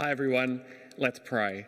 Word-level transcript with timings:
Hi, 0.00 0.12
everyone. 0.12 0.62
Let's 0.96 1.18
pray. 1.18 1.66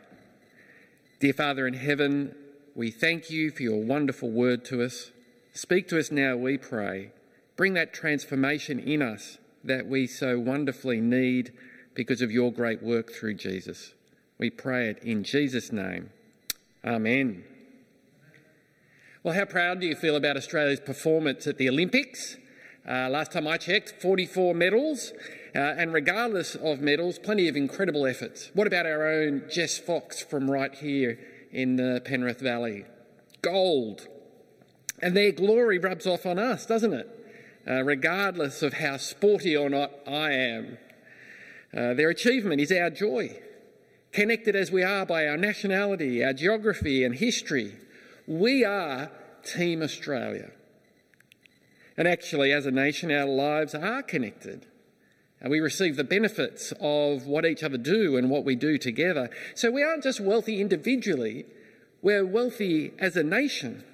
Dear 1.19 1.33
Father 1.33 1.67
in 1.67 1.75
heaven, 1.75 2.33
we 2.77 2.93
thank 2.93 3.29
you 3.29 3.51
for 3.51 3.65
your 3.65 3.83
wonderful 3.83 4.31
word 4.31 4.65
to 4.67 4.85
us. 4.85 5.11
Speak 5.53 5.89
to 5.89 5.99
us 5.99 6.13
now, 6.13 6.37
we 6.37 6.57
pray. 6.57 7.11
Bring 7.57 7.75
that 7.75 7.93
transformation 7.93 8.79
in 8.79 9.03
us 9.03 9.39
that 9.65 9.89
we 9.89 10.07
so 10.07 10.39
wonderfully 10.39 11.01
need 11.01 11.53
because 11.95 12.23
of 12.23 12.31
your 12.31 12.53
great 12.53 12.85
work 12.85 13.11
through 13.11 13.35
Jesus. 13.35 13.95
We 14.39 14.49
pray 14.49 14.91
it 14.91 15.03
in 15.03 15.25
Jesus' 15.25 15.73
name. 15.73 16.11
Amen. 16.85 17.43
Well, 19.25 19.35
how 19.35 19.45
proud 19.45 19.81
do 19.81 19.89
you 19.89 19.97
feel 19.97 20.15
about 20.15 20.37
Australia's 20.37 20.79
performance 20.79 21.49
at 21.49 21.59
the 21.59 21.69
Olympics? 21.69 22.37
Uh, 22.91 23.09
last 23.09 23.31
time 23.31 23.47
I 23.47 23.57
checked, 23.57 24.03
44 24.03 24.53
medals. 24.53 25.13
Uh, 25.55 25.59
and 25.59 25.93
regardless 25.93 26.57
of 26.57 26.81
medals, 26.81 27.21
plenty 27.21 27.47
of 27.47 27.57
incredible 27.57 28.05
efforts. 28.05 28.51
What 28.53 28.67
about 28.67 28.85
our 28.85 29.07
own 29.07 29.45
Jess 29.49 29.79
Fox 29.79 30.21
from 30.21 30.51
right 30.51 30.75
here 30.75 31.19
in 31.53 31.77
the 31.77 32.03
Penrith 32.05 32.41
Valley? 32.41 32.85
Gold. 33.43 34.09
And 35.01 35.17
their 35.17 35.31
glory 35.31 35.79
rubs 35.79 36.07
off 36.07 36.27
on 36.27 36.39
us, 36.39 36.67
doesn't 36.67 36.93
it? 36.93 37.09
Uh, 37.69 37.83
regardless 37.85 38.61
of 38.63 38.75
how 38.75 38.97
sporty 38.97 39.57
or 39.57 39.71
not 39.71 39.93
I 40.07 40.33
am. 40.33 40.79
Uh, 41.77 41.95
their 41.95 42.11
achievement 42.11 42.61
is 42.61 42.73
our 42.73 42.91
joy. 42.91 43.39
Connected 44.13 44.57
as 44.57 44.73
we 44.73 44.83
are 44.83 45.07
by 45.07 45.29
our 45.29 45.37
nationality, 45.37 46.25
our 46.25 46.33
geography, 46.33 47.05
and 47.05 47.15
history, 47.15 47.77
we 48.27 48.65
are 48.65 49.13
Team 49.45 49.81
Australia. 49.81 50.51
And 52.01 52.09
actually, 52.09 52.51
as 52.51 52.65
a 52.65 52.71
nation, 52.71 53.13
our 53.13 53.27
lives 53.27 53.75
are 53.75 54.03
connected. 54.03 54.65
And 55.39 55.51
we 55.51 55.61
receive 55.61 55.97
the 55.97 56.03
benefits 56.03 56.73
of 56.81 57.27
what 57.27 57.45
each 57.45 57.63
other 57.63 57.77
do 57.77 58.17
and 58.17 58.31
what 58.31 58.43
we 58.43 58.57
do 58.57 58.79
together. 58.79 59.29
So 59.55 59.71
we 59.71 59.83
aren't 59.83 60.05
just 60.05 60.19
wealthy 60.19 60.63
individually, 60.63 61.45
we're 62.01 62.25
wealthy 62.25 62.95
as 62.99 63.17
a 63.17 63.23
nation. 63.23 63.85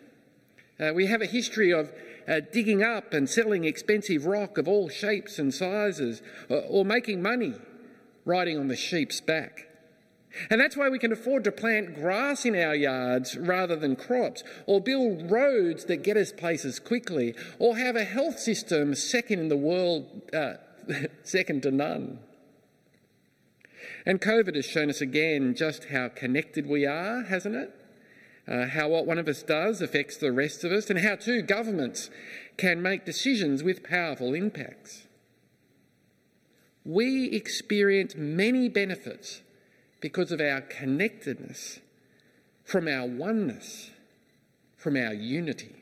Uh, 0.79 0.93
we 0.95 1.07
have 1.07 1.21
a 1.21 1.27
history 1.27 1.73
of 1.73 1.91
uh, 2.29 2.43
digging 2.53 2.81
up 2.81 3.13
and 3.13 3.29
selling 3.29 3.65
expensive 3.65 4.25
rock 4.25 4.57
of 4.57 4.69
all 4.69 4.89
shapes 4.89 5.41
and 5.41 5.53
sizes, 5.53 6.23
or, 6.49 6.63
or 6.69 6.85
making 6.85 7.21
money 7.21 7.55
riding 8.25 8.57
on 8.57 8.69
the 8.69 8.77
sheep's 8.77 9.21
back. 9.21 9.66
And 10.51 10.61
that's 10.61 10.77
why 10.77 10.89
we 10.89 10.99
can 10.99 11.13
afford 11.13 11.45
to 11.45 11.53
plant 11.53 11.95
grass 11.95 12.45
in 12.45 12.55
our 12.57 12.75
yards 12.75 13.37
rather 13.37 13.77
than 13.77 13.97
crops, 13.97 14.43
or 14.67 14.81
build 14.81 15.31
roads 15.31 15.85
that 15.87 16.03
get 16.03 16.17
us 16.17 16.33
places 16.33 16.79
quickly, 16.79 17.35
or 17.59 17.77
have 17.77 17.97
a 17.97 18.05
health 18.05 18.39
system 18.39 18.95
second 18.95 19.41
in 19.41 19.49
the 19.49 19.57
world, 19.57 20.23
uh, 20.33 20.55
second 21.23 21.63
to 21.63 21.71
none. 21.71 22.19
And 24.05 24.21
COVID 24.21 24.55
has 24.55 24.65
shown 24.65 24.91
us 24.91 25.01
again 25.01 25.55
just 25.55 25.87
how 25.87 26.09
connected 26.09 26.67
we 26.67 26.87
are, 26.87 27.23
hasn't 27.23 27.57
it? 27.57 27.75
Uh, 28.49 28.67
how 28.67 28.89
what 28.89 29.07
one 29.07 29.19
of 29.19 29.27
us 29.27 29.43
does 29.43 29.83
affects 29.83 30.17
the 30.17 30.31
rest 30.31 30.63
of 30.63 30.71
us, 30.71 30.89
and 30.89 31.01
how 31.01 31.17
too 31.17 31.43
governments 31.43 32.11
can 32.57 32.81
make 32.81 33.05
decisions 33.05 33.63
with 33.63 33.83
powerful 33.83 34.35
impacts. 34.35 35.07
We 36.85 37.27
experience 37.31 38.15
many 38.15 38.69
benefits 38.69 39.43
because 40.01 40.33
of 40.33 40.41
our 40.41 40.61
connectedness, 40.61 41.81
from 42.65 42.89
our 42.89 43.07
oneness, 43.07 43.91
from 44.77 44.97
our 44.97 45.15
unity. 45.15 45.75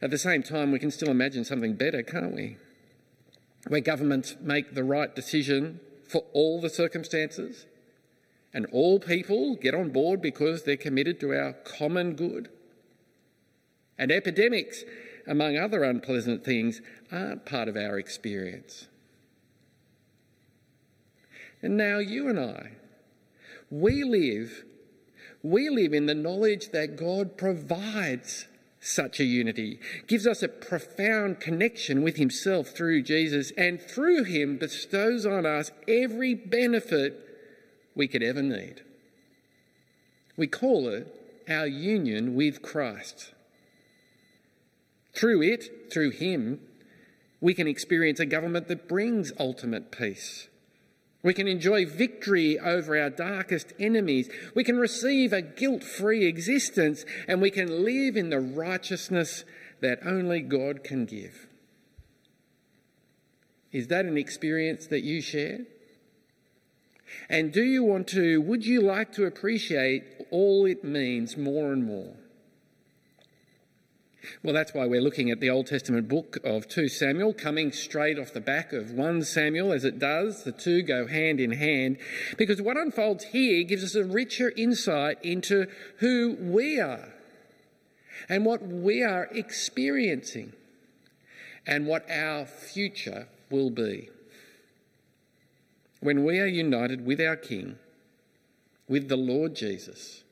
At 0.00 0.10
the 0.10 0.18
same 0.18 0.42
time, 0.42 0.72
we 0.72 0.78
can 0.78 0.90
still 0.90 1.10
imagine 1.10 1.44
something 1.44 1.74
better, 1.74 2.02
can't 2.02 2.34
we? 2.34 2.56
where 3.68 3.80
governments 3.80 4.36
make 4.40 4.74
the 4.74 4.84
right 4.84 5.14
decision 5.14 5.80
for 6.08 6.22
all 6.32 6.60
the 6.60 6.70
circumstances 6.70 7.66
and 8.54 8.66
all 8.66 8.98
people 8.98 9.56
get 9.56 9.74
on 9.74 9.90
board 9.90 10.22
because 10.22 10.62
they're 10.62 10.76
committed 10.76 11.20
to 11.20 11.34
our 11.34 11.52
common 11.52 12.14
good. 12.14 12.48
And 13.98 14.12
epidemics, 14.12 14.84
among 15.26 15.58
other 15.58 15.82
unpleasant 15.82 16.44
things, 16.44 16.80
aren't 17.10 17.44
part 17.44 17.68
of 17.68 17.76
our 17.76 17.98
experience. 17.98 18.86
And 21.62 21.76
now 21.76 21.98
you 21.98 22.28
and 22.28 22.38
I, 22.38 22.72
we 23.70 24.04
live, 24.04 24.64
we 25.42 25.68
live 25.68 25.92
in 25.92 26.06
the 26.06 26.14
knowledge 26.14 26.70
that 26.70 26.96
God 26.96 27.36
provides 27.36 28.46
such 28.80 29.18
a 29.18 29.24
unity, 29.24 29.80
gives 30.06 30.26
us 30.26 30.42
a 30.42 30.48
profound 30.48 31.40
connection 31.40 32.02
with 32.02 32.16
Himself 32.16 32.68
through 32.68 33.02
Jesus, 33.02 33.50
and 33.56 33.80
through 33.80 34.24
Him 34.24 34.58
bestows 34.58 35.26
on 35.26 35.44
us 35.44 35.70
every 35.88 36.34
benefit 36.34 37.20
we 37.94 38.06
could 38.06 38.22
ever 38.22 38.42
need. 38.42 38.82
We 40.36 40.46
call 40.46 40.88
it 40.88 41.12
our 41.48 41.66
union 41.66 42.34
with 42.34 42.62
Christ. 42.62 43.32
Through 45.14 45.42
it, 45.42 45.90
through 45.92 46.10
Him, 46.10 46.60
we 47.40 47.54
can 47.54 47.66
experience 47.66 48.20
a 48.20 48.26
government 48.26 48.68
that 48.68 48.88
brings 48.88 49.32
ultimate 49.38 49.90
peace 49.90 50.48
we 51.26 51.34
can 51.34 51.48
enjoy 51.48 51.84
victory 51.84 52.56
over 52.56 52.96
our 52.96 53.10
darkest 53.10 53.72
enemies. 53.80 54.30
We 54.54 54.62
can 54.62 54.78
receive 54.78 55.32
a 55.32 55.42
guilt 55.42 55.82
free 55.82 56.24
existence 56.24 57.04
and 57.26 57.42
we 57.42 57.50
can 57.50 57.84
live 57.84 58.16
in 58.16 58.30
the 58.30 58.38
righteousness 58.38 59.44
that 59.80 59.98
only 60.06 60.40
God 60.40 60.84
can 60.84 61.04
give. 61.04 61.48
Is 63.72 63.88
that 63.88 64.04
an 64.04 64.16
experience 64.16 64.86
that 64.86 65.02
you 65.02 65.20
share? 65.20 65.66
And 67.28 67.52
do 67.52 67.64
you 67.64 67.82
want 67.82 68.06
to, 68.08 68.40
would 68.40 68.64
you 68.64 68.80
like 68.80 69.10
to 69.14 69.24
appreciate 69.24 70.04
all 70.30 70.64
it 70.64 70.84
means 70.84 71.36
more 71.36 71.72
and 71.72 71.84
more? 71.84 72.14
Well, 74.42 74.54
that's 74.54 74.74
why 74.74 74.86
we're 74.86 75.00
looking 75.00 75.30
at 75.30 75.40
the 75.40 75.50
Old 75.50 75.66
Testament 75.66 76.08
book 76.08 76.38
of 76.44 76.68
2 76.68 76.88
Samuel, 76.88 77.32
coming 77.32 77.72
straight 77.72 78.18
off 78.18 78.32
the 78.32 78.40
back 78.40 78.72
of 78.72 78.90
1 78.90 79.22
Samuel 79.22 79.72
as 79.72 79.84
it 79.84 79.98
does. 79.98 80.44
The 80.44 80.52
two 80.52 80.82
go 80.82 81.06
hand 81.06 81.40
in 81.40 81.52
hand 81.52 81.98
because 82.36 82.60
what 82.60 82.76
unfolds 82.76 83.24
here 83.24 83.64
gives 83.64 83.84
us 83.84 83.94
a 83.94 84.04
richer 84.04 84.52
insight 84.56 85.18
into 85.22 85.66
who 85.98 86.36
we 86.38 86.80
are 86.80 87.12
and 88.28 88.44
what 88.44 88.66
we 88.66 89.02
are 89.02 89.28
experiencing 89.32 90.52
and 91.66 91.86
what 91.86 92.08
our 92.10 92.46
future 92.46 93.28
will 93.50 93.70
be. 93.70 94.10
When 96.00 96.24
we 96.24 96.38
are 96.38 96.46
united 96.46 97.04
with 97.04 97.20
our 97.20 97.36
King, 97.36 97.76
with 98.88 99.08
the 99.08 99.16
Lord 99.16 99.56
Jesus, 99.56 100.22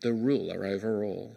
the 0.00 0.12
ruler 0.12 0.66
over 0.66 1.04
all. 1.04 1.36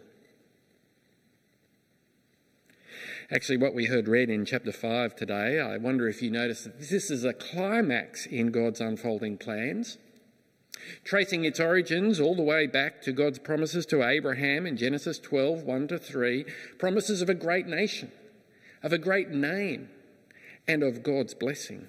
Actually, 3.28 3.56
what 3.56 3.74
we 3.74 3.86
heard 3.86 4.06
read 4.06 4.30
in 4.30 4.44
chapter 4.44 4.70
5 4.70 5.16
today, 5.16 5.58
I 5.58 5.78
wonder 5.78 6.06
if 6.06 6.22
you 6.22 6.30
notice 6.30 6.62
that 6.62 6.78
this 6.78 7.10
is 7.10 7.24
a 7.24 7.32
climax 7.32 8.24
in 8.24 8.52
God's 8.52 8.80
unfolding 8.80 9.36
plans. 9.36 9.98
Tracing 11.02 11.44
its 11.44 11.58
origins 11.58 12.20
all 12.20 12.36
the 12.36 12.42
way 12.42 12.68
back 12.68 13.02
to 13.02 13.10
God's 13.10 13.40
promises 13.40 13.84
to 13.86 14.08
Abraham 14.08 14.64
in 14.64 14.76
Genesis 14.76 15.18
12 15.18 15.64
1 15.64 15.88
to 15.88 15.98
3, 15.98 16.44
promises 16.78 17.20
of 17.20 17.28
a 17.28 17.34
great 17.34 17.66
nation, 17.66 18.12
of 18.84 18.92
a 18.92 18.98
great 18.98 19.30
name, 19.30 19.88
and 20.68 20.84
of 20.84 21.02
God's 21.02 21.34
blessing. 21.34 21.88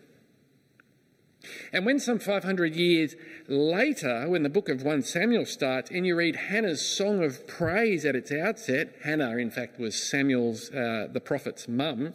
And 1.73 1.85
when 1.85 1.99
some 1.99 2.19
500 2.19 2.75
years 2.75 3.15
later, 3.47 4.27
when 4.27 4.43
the 4.43 4.49
book 4.49 4.69
of 4.69 4.83
1 4.83 5.03
Samuel 5.03 5.45
starts, 5.45 5.91
and 5.91 6.05
you 6.05 6.15
read 6.15 6.35
Hannah's 6.35 6.85
song 6.85 7.23
of 7.23 7.47
praise 7.47 8.05
at 8.05 8.15
its 8.15 8.31
outset, 8.31 8.95
Hannah, 9.03 9.37
in 9.37 9.51
fact, 9.51 9.79
was 9.79 10.01
Samuel's, 10.01 10.69
uh, 10.71 11.07
the 11.11 11.21
prophet's 11.21 11.67
mum. 11.67 12.13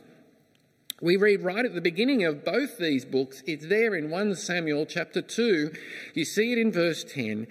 We 1.01 1.17
read 1.17 1.43
right 1.43 1.65
at 1.65 1.75
the 1.75 1.81
beginning 1.81 2.25
of 2.25 2.45
both 2.45 2.79
these 2.79 3.05
books, 3.05 3.43
it's 3.47 3.67
there 3.67 3.95
in 3.95 4.11
1 4.11 4.37
Samuel 4.37 4.87
chapter 4.87 5.21
2. 5.21 5.73
You 6.15 6.25
see 6.25 6.53
it 6.53 6.59
in 6.59 6.71
verse 6.71 7.05
10. 7.05 7.49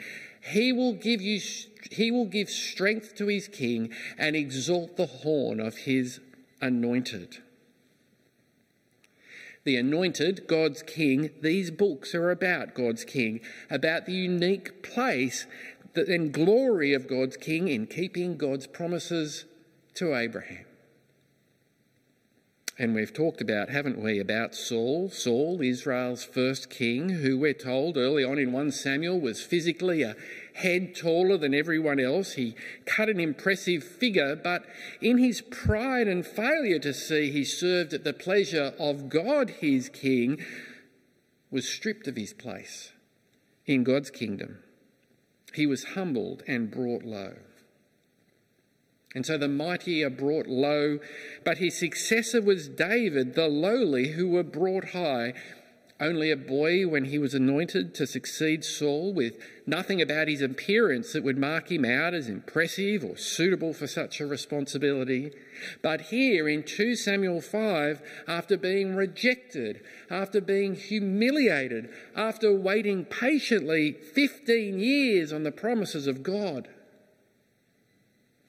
He 0.53 0.71
will 0.71 0.93
give 0.93 1.21
you 1.21 1.39
he 1.91 2.11
will 2.11 2.25
give 2.25 2.49
strength 2.49 3.15
to 3.15 3.27
his 3.27 3.47
king 3.47 3.91
and 4.17 4.35
exalt 4.35 4.97
the 4.97 5.07
horn 5.07 5.59
of 5.59 5.77
his 5.77 6.19
anointed 6.61 7.39
the 9.63 9.75
anointed, 9.75 10.47
God's 10.47 10.81
king. 10.81 11.29
These 11.41 11.71
books 11.71 12.15
are 12.15 12.31
about 12.31 12.73
God's 12.73 13.03
king, 13.03 13.41
about 13.69 14.05
the 14.05 14.13
unique 14.13 14.83
place 14.83 15.45
and 15.95 16.31
glory 16.31 16.93
of 16.93 17.07
God's 17.07 17.37
king 17.37 17.67
in 17.67 17.87
keeping 17.87 18.37
God's 18.37 18.67
promises 18.67 19.45
to 19.95 20.15
Abraham. 20.15 20.65
And 22.79 22.95
we've 22.95 23.13
talked 23.13 23.41
about, 23.41 23.69
haven't 23.69 24.01
we, 24.01 24.19
about 24.19 24.55
Saul, 24.55 25.09
Saul, 25.11 25.61
Israel's 25.61 26.23
first 26.23 26.69
king, 26.69 27.09
who 27.09 27.37
we're 27.37 27.53
told 27.53 27.95
early 27.95 28.23
on 28.23 28.39
in 28.39 28.51
1 28.51 28.71
Samuel 28.71 29.19
was 29.19 29.43
physically 29.43 30.01
a 30.01 30.15
head 30.55 30.95
taller 30.95 31.37
than 31.37 31.53
everyone 31.53 31.99
else. 31.99 32.33
He 32.33 32.55
cut 32.85 33.09
an 33.09 33.19
impressive 33.19 33.83
figure, 33.83 34.35
but 34.35 34.65
in 35.01 35.17
his 35.17 35.41
pride 35.41 36.07
and 36.07 36.25
failure 36.25 36.79
to 36.79 36.93
see 36.93 37.31
he 37.31 37.43
served 37.43 37.93
at 37.93 38.03
the 38.03 38.13
pleasure 38.13 38.73
of 38.79 39.09
God, 39.09 39.49
his 39.49 39.89
king, 39.89 40.43
was 41.49 41.67
stripped 41.67 42.07
of 42.07 42.15
his 42.15 42.33
place 42.33 42.91
in 43.65 43.83
God's 43.83 44.09
kingdom. 44.09 44.59
He 45.53 45.65
was 45.65 45.83
humbled 45.83 46.43
and 46.47 46.71
brought 46.71 47.03
low. 47.03 47.33
And 49.13 49.25
so 49.25 49.37
the 49.37 49.49
mighty 49.49 50.03
are 50.03 50.09
brought 50.09 50.47
low, 50.47 50.99
but 51.43 51.57
his 51.57 51.77
successor 51.77 52.41
was 52.41 52.69
David, 52.69 53.35
the 53.35 53.49
lowly, 53.49 54.13
who 54.13 54.29
were 54.29 54.43
brought 54.43 54.91
high. 54.91 55.33
Only 56.01 56.31
a 56.31 56.35
boy 56.35 56.87
when 56.87 57.05
he 57.05 57.19
was 57.19 57.35
anointed 57.35 57.93
to 57.93 58.07
succeed 58.07 58.65
Saul, 58.65 59.13
with 59.13 59.37
nothing 59.67 60.01
about 60.01 60.27
his 60.27 60.41
appearance 60.41 61.13
that 61.13 61.23
would 61.23 61.37
mark 61.37 61.71
him 61.71 61.85
out 61.85 62.15
as 62.15 62.27
impressive 62.27 63.03
or 63.05 63.17
suitable 63.17 63.71
for 63.71 63.85
such 63.85 64.19
a 64.19 64.25
responsibility. 64.25 65.31
But 65.83 66.01
here 66.01 66.49
in 66.49 66.63
2 66.63 66.95
Samuel 66.95 67.39
5, 67.39 68.01
after 68.27 68.57
being 68.57 68.95
rejected, 68.95 69.81
after 70.09 70.41
being 70.41 70.73
humiliated, 70.73 71.93
after 72.15 72.51
waiting 72.51 73.05
patiently 73.05 73.91
15 73.91 74.79
years 74.79 75.31
on 75.31 75.43
the 75.43 75.51
promises 75.51 76.07
of 76.07 76.23
God, 76.23 76.67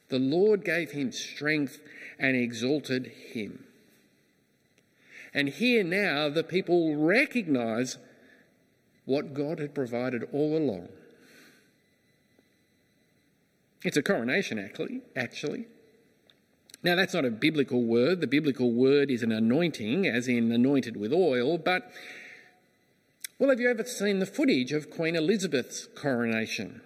the 0.09 0.19
Lord 0.19 0.65
gave 0.65 0.93
him 0.93 1.13
strength 1.13 1.81
and 2.19 2.35
exalted 2.35 3.09
him. 3.09 3.65
And 5.35 5.49
here 5.49 5.83
now 5.83 6.29
the 6.29 6.45
people 6.45 6.97
recognize 6.97 7.99
what 9.05 9.35
God 9.35 9.59
had 9.59 9.75
provided 9.75 10.29
all 10.33 10.57
along. 10.57 10.89
It's 13.85 13.97
a 13.97 14.03
coronation, 14.03 14.59
actually. 14.59 15.01
actually. 15.17 15.67
Now, 16.85 16.97
that's 16.97 17.15
not 17.15 17.25
a 17.25 17.31
biblical 17.31 17.83
word. 17.83 18.21
The 18.21 18.27
biblical 18.27 18.73
word 18.73 19.11
is 19.11 19.23
an 19.23 19.33
anointing, 19.33 20.07
as 20.07 20.29
in 20.29 20.51
anointed 20.53 20.97
with 20.97 21.13
oil. 21.13 21.59
But, 21.59 21.91
well, 23.39 23.51
have 23.51 23.61
you 23.61 23.71
ever 23.71 23.85
seen 23.85 24.19
the 24.19 24.27
footage 24.27 24.73
of 24.73 24.91
Queen 24.91 25.17
Elizabeth's 25.17 25.87
coronation? 25.95 26.81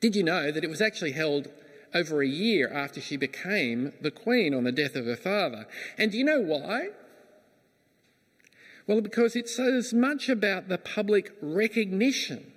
Did 0.00 0.16
you 0.16 0.22
know 0.22 0.50
that 0.50 0.64
it 0.64 0.70
was 0.70 0.80
actually 0.80 1.12
held 1.12 1.48
over 1.94 2.22
a 2.22 2.26
year 2.26 2.68
after 2.72 3.00
she 3.00 3.16
became 3.16 3.92
the 4.00 4.10
queen 4.10 4.54
on 4.54 4.64
the 4.64 4.72
death 4.72 4.94
of 4.94 5.06
her 5.06 5.16
father. 5.16 5.66
And 5.98 6.12
do 6.12 6.18
you 6.18 6.24
know 6.24 6.40
why? 6.40 6.90
Well, 8.90 9.00
because 9.00 9.36
it's 9.36 9.56
as 9.56 9.94
much 9.94 10.28
about 10.28 10.66
the 10.66 10.76
public 10.76 11.30
recognition 11.40 12.50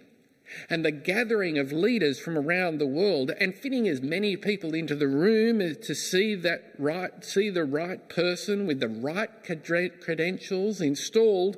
and 0.68 0.84
the 0.84 0.90
gathering 0.90 1.60
of 1.60 1.72
leaders 1.72 2.20
from 2.20 2.40
around 2.40 2.80
the 2.80 2.88
world 2.88 3.30
and 3.40 3.54
fitting 3.54 3.88
as 3.88 4.02
many 4.02 4.36
people 4.36 4.74
into 4.74 4.96
the 4.96 5.08
room 5.08 5.62
as 5.62 5.78
to 5.86 5.94
see 5.94 6.34
that 6.34 6.74
right 6.80 7.24
see 7.24 7.52
the 7.52 7.64
right 7.64 8.10
person 8.10 8.66
with 8.66 8.80
the 8.80 8.88
right 8.88 9.30
credentials 9.44 10.82
installed 10.82 11.58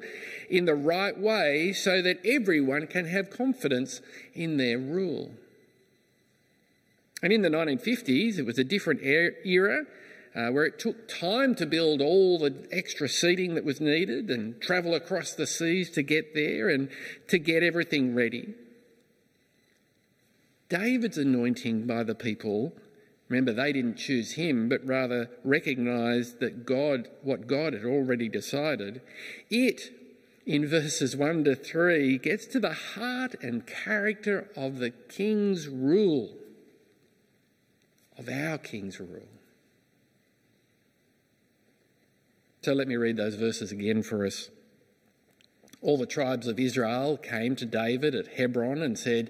in 0.50 0.66
the 0.66 0.76
right 0.76 1.18
way 1.18 1.72
so 1.72 2.02
that 2.02 2.20
everyone 2.26 2.86
can 2.86 3.06
have 3.06 3.30
confidence 3.30 4.02
in 4.34 4.58
their 4.58 4.78
rule. 4.78 5.32
And 7.24 7.32
in 7.32 7.44
the 7.44 7.50
1950s, 7.50 8.38
it 8.38 8.46
was 8.46 8.60
a 8.60 8.66
different 8.66 9.00
era 9.02 9.86
uh, 10.36 10.50
where 10.50 10.66
it 10.66 10.80
took 10.80 11.08
time 11.08 11.56
to 11.56 11.66
build 11.66 12.02
all 12.02 12.38
the 12.38 12.68
extra 12.72 13.08
seating 13.08 13.56
that 13.56 13.64
was 13.64 13.80
needed 13.80 14.30
and 14.30 14.62
travel 14.62 14.94
across 14.94 15.34
the 15.34 15.48
seas 15.48 15.90
to 15.92 16.04
get 16.04 16.34
there 16.34 16.70
and 16.70 16.90
to 17.28 17.38
get 17.38 17.64
everything 17.64 18.14
ready. 18.14 18.54
David's 20.68 21.18
anointing 21.18 21.88
by 21.88 22.04
the 22.04 22.16
people, 22.16 22.74
remember, 23.30 23.54
they 23.54 23.72
didn't 23.72 23.98
choose 23.98 24.34
him, 24.34 24.68
but 24.68 24.86
rather 24.86 25.30
recognised 25.44 26.40
that 26.40 26.66
God, 26.66 27.08
what 27.22 27.48
God 27.48 27.74
had 27.74 27.86
already 27.86 28.28
decided, 28.28 29.02
it, 29.50 29.92
in 30.46 30.68
verses 30.68 31.16
1 31.16 31.46
to 31.46 31.56
3, 31.56 32.18
gets 32.18 32.46
to 32.48 32.60
the 32.60 32.74
heart 32.74 33.36
and 33.42 33.66
character 33.66 34.50
of 34.56 34.80
the 34.80 34.90
king's 34.90 35.68
rule 35.68 36.36
of 38.18 38.30
our 38.30 38.58
King's 38.58 39.00
rule. 39.00 39.35
So 42.66 42.74
let 42.74 42.88
me 42.88 42.96
read 42.96 43.18
those 43.18 43.36
verses 43.36 43.72
again 43.72 44.02
for 44.02 44.26
us. 44.26 44.50
All 45.84 46.00
the 46.00 46.08
tribes 46.08 46.48
of 46.48 46.60
Israel 46.60 47.16
came 47.16 47.56
to 47.58 47.66
David 47.68 48.16
at 48.16 48.38
Hebron 48.40 48.82
and 48.82 48.98
said, 48.98 49.30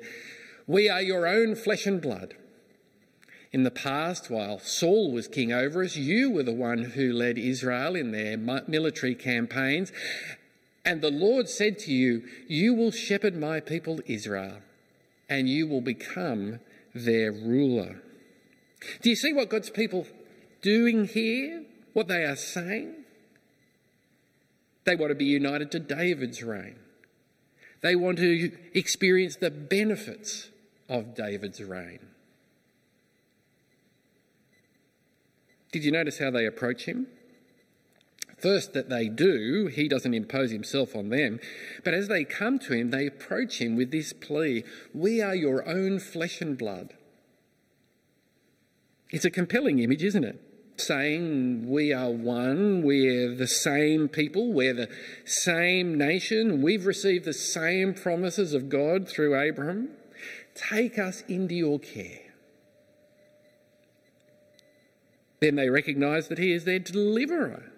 We 0.67 0.87
are 0.87 1.01
your 1.01 1.27
own 1.27 1.55
flesh 1.55 1.85
and 1.85 2.01
blood. 2.01 2.35
In 3.51 3.63
the 3.63 3.71
past, 3.71 4.29
while 4.29 4.59
Saul 4.59 5.11
was 5.11 5.27
king 5.27 5.51
over 5.51 5.83
us, 5.83 5.97
you 5.97 6.31
were 6.31 6.43
the 6.43 6.53
one 6.53 6.81
who 6.81 7.11
led 7.11 7.37
Israel 7.37 7.97
in 7.97 8.11
their 8.11 8.37
military 8.37 9.15
campaigns. 9.15 9.91
And 10.85 11.01
the 11.01 11.11
Lord 11.11 11.49
said 11.49 11.77
to 11.79 11.91
you, 11.91 12.23
You 12.47 12.73
will 12.73 12.91
shepherd 12.91 13.35
my 13.35 13.59
people 13.59 13.99
Israel, 14.05 14.59
and 15.27 15.49
you 15.49 15.67
will 15.67 15.81
become 15.81 16.61
their 16.93 17.33
ruler. 17.33 18.01
Do 19.01 19.09
you 19.09 19.17
see 19.17 19.33
what 19.33 19.49
God's 19.49 19.71
people 19.71 20.07
doing 20.61 21.03
here? 21.03 21.65
What 21.91 22.07
they 22.07 22.23
are 22.23 22.37
saying? 22.37 23.01
They 24.85 24.95
want 24.95 25.09
to 25.09 25.15
be 25.15 25.25
united 25.25 25.71
to 25.71 25.79
David's 25.79 26.43
reign. 26.43 26.77
They 27.81 27.95
want 27.95 28.17
to 28.19 28.51
experience 28.73 29.35
the 29.35 29.51
benefits 29.51 30.49
of 30.87 31.15
David's 31.15 31.61
reign. 31.61 31.99
Did 35.71 35.83
you 35.83 35.91
notice 35.91 36.19
how 36.19 36.31
they 36.31 36.45
approach 36.45 36.85
him? 36.85 37.07
First, 38.37 38.73
that 38.73 38.89
they 38.89 39.09
do, 39.09 39.67
he 39.67 39.87
doesn't 39.87 40.13
impose 40.13 40.51
himself 40.51 40.95
on 40.95 41.09
them, 41.09 41.39
but 41.83 41.93
as 41.93 42.07
they 42.07 42.23
come 42.23 42.59
to 42.59 42.73
him, 42.73 42.91
they 42.91 43.07
approach 43.07 43.59
him 43.59 43.75
with 43.75 43.91
this 43.91 44.13
plea 44.13 44.63
We 44.93 45.21
are 45.21 45.35
your 45.35 45.67
own 45.67 45.99
flesh 45.99 46.41
and 46.41 46.57
blood. 46.57 46.93
It's 49.11 49.25
a 49.25 49.31
compelling 49.31 49.79
image, 49.79 50.03
isn't 50.03 50.23
it? 50.23 50.41
Saying 50.77 51.69
we 51.69 51.93
are 51.93 52.09
one, 52.09 52.83
we're 52.83 53.33
the 53.33 53.47
same 53.47 54.09
people, 54.09 54.51
we're 54.51 54.73
the 54.73 54.89
same 55.23 55.97
nation, 55.97 56.61
we've 56.61 56.85
received 56.85 57.23
the 57.23 57.33
same 57.33 57.93
promises 57.93 58.53
of 58.53 58.67
God 58.67 59.07
through 59.07 59.39
Abraham. 59.39 59.89
Take 60.53 60.99
us 60.99 61.23
into 61.27 61.55
your 61.55 61.79
care. 61.79 62.33
Then 65.39 65.55
they 65.55 65.69
recognise 65.69 66.27
that 66.27 66.37
he 66.37 66.51
is 66.51 66.65
their 66.65 66.79
deliverer. 66.79 67.71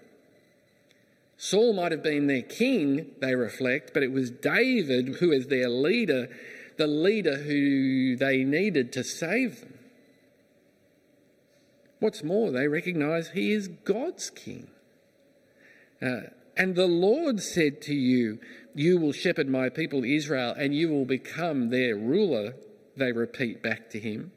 Saul 1.38 1.74
might 1.74 1.92
have 1.92 2.04
been 2.04 2.26
their 2.26 2.42
king, 2.42 3.12
they 3.20 3.36
reflect, 3.36 3.94
but 3.94 4.02
it 4.02 4.12
was 4.12 4.32
David 4.32 5.18
who, 5.20 5.32
as 5.32 5.48
their 5.48 5.70
leader, 5.70 6.30
the 6.78 6.88
leader 6.88 7.38
who 7.38 8.16
they 8.16 8.44
needed 8.44 8.92
to 8.94 9.04
save 9.04 9.62
them. 9.62 9.77
What's 12.00 12.24
more, 12.24 12.52
they 12.52 12.68
recognize 12.68 13.30
he 13.30 13.52
is 13.52 13.68
God's 13.68 14.30
king. 14.30 14.70
Uh, 16.02 16.30
and 16.56 16.76
the 16.76 16.88
Lord 16.88 17.42
said 17.42 17.82
to 17.84 17.96
you, 17.96 18.40
You 18.76 19.00
will 19.00 19.14
shepherd 19.14 19.48
my 19.48 19.70
people 19.70 20.04
Israel, 20.04 20.54
and 20.58 20.76
you 20.76 20.90
will 20.90 21.06
become 21.06 21.70
their 21.70 21.96
ruler, 21.96 22.56
they 22.96 23.12
repeat 23.12 23.64
back 23.64 23.90
to 23.92 24.00
him. 24.00 24.32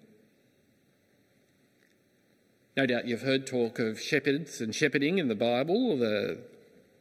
No 2.76 2.86
doubt 2.86 3.06
you've 3.06 3.22
heard 3.22 3.46
talk 3.46 3.78
of 3.78 4.00
shepherds 4.00 4.60
and 4.60 4.74
shepherding 4.74 5.18
in 5.18 5.28
the 5.28 5.34
Bible, 5.34 5.98
the, 5.98 6.38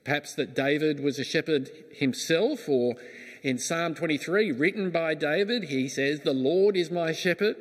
perhaps 0.03 0.33
that 0.35 0.55
David 0.55 0.99
was 1.01 1.19
a 1.19 1.23
shepherd 1.23 1.69
himself, 1.91 2.67
or 2.67 2.95
in 3.43 3.57
Psalm 3.57 3.95
23, 3.95 4.51
written 4.51 4.89
by 4.89 5.13
David, 5.13 5.65
he 5.65 5.87
says, 5.87 6.21
The 6.21 6.33
Lord 6.33 6.75
is 6.75 6.91
my 6.91 7.13
shepherd. 7.13 7.55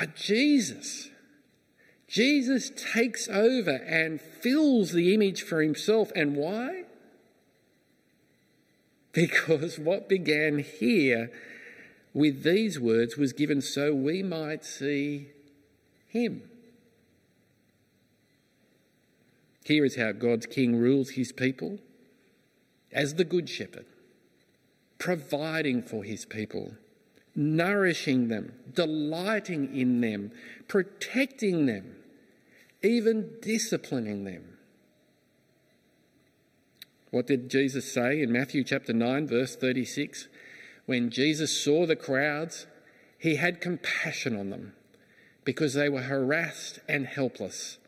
But 0.00 0.16
Jesus, 0.16 1.10
Jesus 2.08 2.72
takes 2.74 3.28
over 3.28 3.82
and 3.86 4.18
fills 4.18 4.92
the 4.92 5.12
image 5.12 5.42
for 5.42 5.60
himself. 5.60 6.10
And 6.16 6.36
why? 6.36 6.84
Because 9.12 9.78
what 9.78 10.08
began 10.08 10.60
here 10.60 11.30
with 12.14 12.44
these 12.44 12.80
words 12.80 13.18
was 13.18 13.34
given 13.34 13.60
so 13.60 13.92
we 13.92 14.22
might 14.22 14.64
see 14.64 15.28
him. 16.08 16.48
Here 19.66 19.84
is 19.84 19.96
how 19.96 20.12
God's 20.12 20.46
King 20.46 20.76
rules 20.76 21.10
his 21.10 21.30
people 21.30 21.78
as 22.90 23.16
the 23.16 23.24
Good 23.24 23.50
Shepherd, 23.50 23.84
providing 24.98 25.82
for 25.82 26.04
his 26.04 26.24
people 26.24 26.72
nourishing 27.34 28.28
them, 28.28 28.52
delighting 28.74 29.74
in 29.74 30.00
them, 30.00 30.32
protecting 30.68 31.66
them, 31.66 31.96
even 32.82 33.30
disciplining 33.40 34.24
them. 34.24 34.44
What 37.10 37.26
did 37.26 37.50
Jesus 37.50 37.92
say 37.92 38.22
in 38.22 38.30
Matthew 38.30 38.62
chapter 38.62 38.92
9, 38.92 39.26
verse 39.26 39.56
36? 39.56 40.28
When 40.86 41.10
Jesus 41.10 41.62
saw 41.62 41.86
the 41.86 41.96
crowds, 41.96 42.66
he 43.18 43.36
had 43.36 43.60
compassion 43.60 44.36
on 44.36 44.50
them 44.50 44.74
because 45.44 45.74
they 45.74 45.88
were 45.88 46.02
harassed 46.02 46.78
and 46.88 47.06
helpless, 47.06 47.78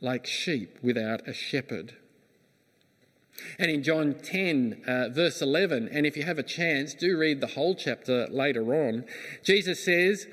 like 0.00 0.26
sheep 0.26 0.78
without 0.82 1.26
a 1.26 1.32
shepherd. 1.32 1.94
And 3.58 3.70
in 3.70 3.82
John 3.82 4.14
10, 4.14 4.82
uh, 4.86 5.08
verse 5.10 5.40
11, 5.42 5.88
and 5.92 6.06
if 6.06 6.16
you 6.16 6.24
have 6.24 6.38
a 6.38 6.42
chance, 6.42 6.94
do 6.94 7.16
read 7.18 7.40
the 7.40 7.48
whole 7.48 7.74
chapter 7.74 8.26
later 8.28 8.74
on, 8.74 9.04
Jesus 9.42 9.84
says, 9.84 10.26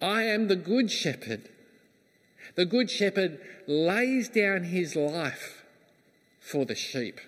I 0.00 0.22
am 0.22 0.48
the 0.48 0.56
good 0.56 0.90
shepherd. 0.90 1.48
The 2.56 2.66
good 2.66 2.90
shepherd 2.90 3.40
lays 3.66 4.28
down 4.28 4.64
his 4.64 4.94
life 4.94 5.64
for 6.40 6.64
the 6.64 6.74
sheep. 6.74 7.20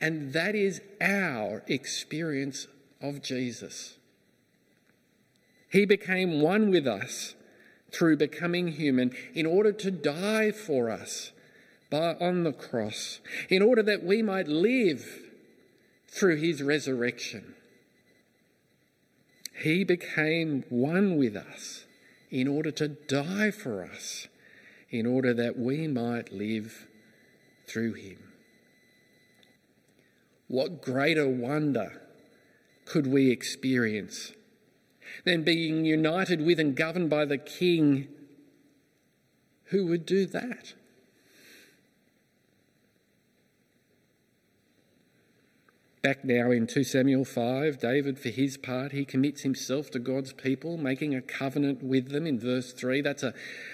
And 0.00 0.32
that 0.32 0.54
is 0.54 0.80
our 1.00 1.62
experience 1.66 2.66
of 3.00 3.22
Jesus. 3.22 3.96
He 5.70 5.86
became 5.86 6.40
one 6.40 6.70
with 6.70 6.86
us 6.86 7.34
through 7.90 8.16
becoming 8.16 8.68
human 8.68 9.14
in 9.34 9.46
order 9.46 9.72
to 9.72 9.90
die 9.90 10.50
for 10.50 10.90
us 10.90 11.32
on 11.94 12.44
the 12.44 12.52
cross, 12.52 13.20
in 13.48 13.62
order 13.62 13.82
that 13.82 14.04
we 14.04 14.22
might 14.22 14.48
live 14.48 15.20
through 16.08 16.36
his 16.36 16.62
resurrection. 16.62 17.54
He 19.62 19.84
became 19.84 20.64
one 20.68 21.16
with 21.16 21.36
us 21.36 21.86
in 22.30 22.48
order 22.48 22.70
to 22.72 22.88
die 22.88 23.50
for 23.50 23.84
us, 23.84 24.28
in 24.90 25.06
order 25.06 25.32
that 25.34 25.58
we 25.58 25.86
might 25.86 26.32
live 26.32 26.86
through 27.66 27.94
him. 27.94 28.18
What 30.48 30.82
greater 30.82 31.28
wonder 31.28 32.02
could 32.84 33.06
we 33.06 33.30
experience 33.30 34.32
than 35.24 35.42
being 35.42 35.84
united 35.84 36.40
with 36.40 36.60
and 36.60 36.76
governed 36.76 37.10
by 37.10 37.24
the 37.24 37.38
King 37.38 38.08
who 39.66 39.86
would 39.86 40.04
do 40.04 40.26
that? 40.26 40.74
Back 46.04 46.22
now 46.22 46.50
in 46.50 46.66
2 46.66 46.84
Samuel 46.84 47.24
5, 47.24 47.78
David, 47.78 48.18
for 48.18 48.28
his 48.28 48.58
part, 48.58 48.92
he 48.92 49.06
commits 49.06 49.40
himself 49.40 49.90
to 49.92 49.98
God's 49.98 50.34
people, 50.34 50.76
making 50.76 51.14
a 51.14 51.22
covenant 51.22 51.82
with 51.82 52.10
them 52.10 52.26
in 52.26 52.38
verse 52.38 52.74
3. 52.74 53.00
That's 53.00 53.22
a, 53.22 53.32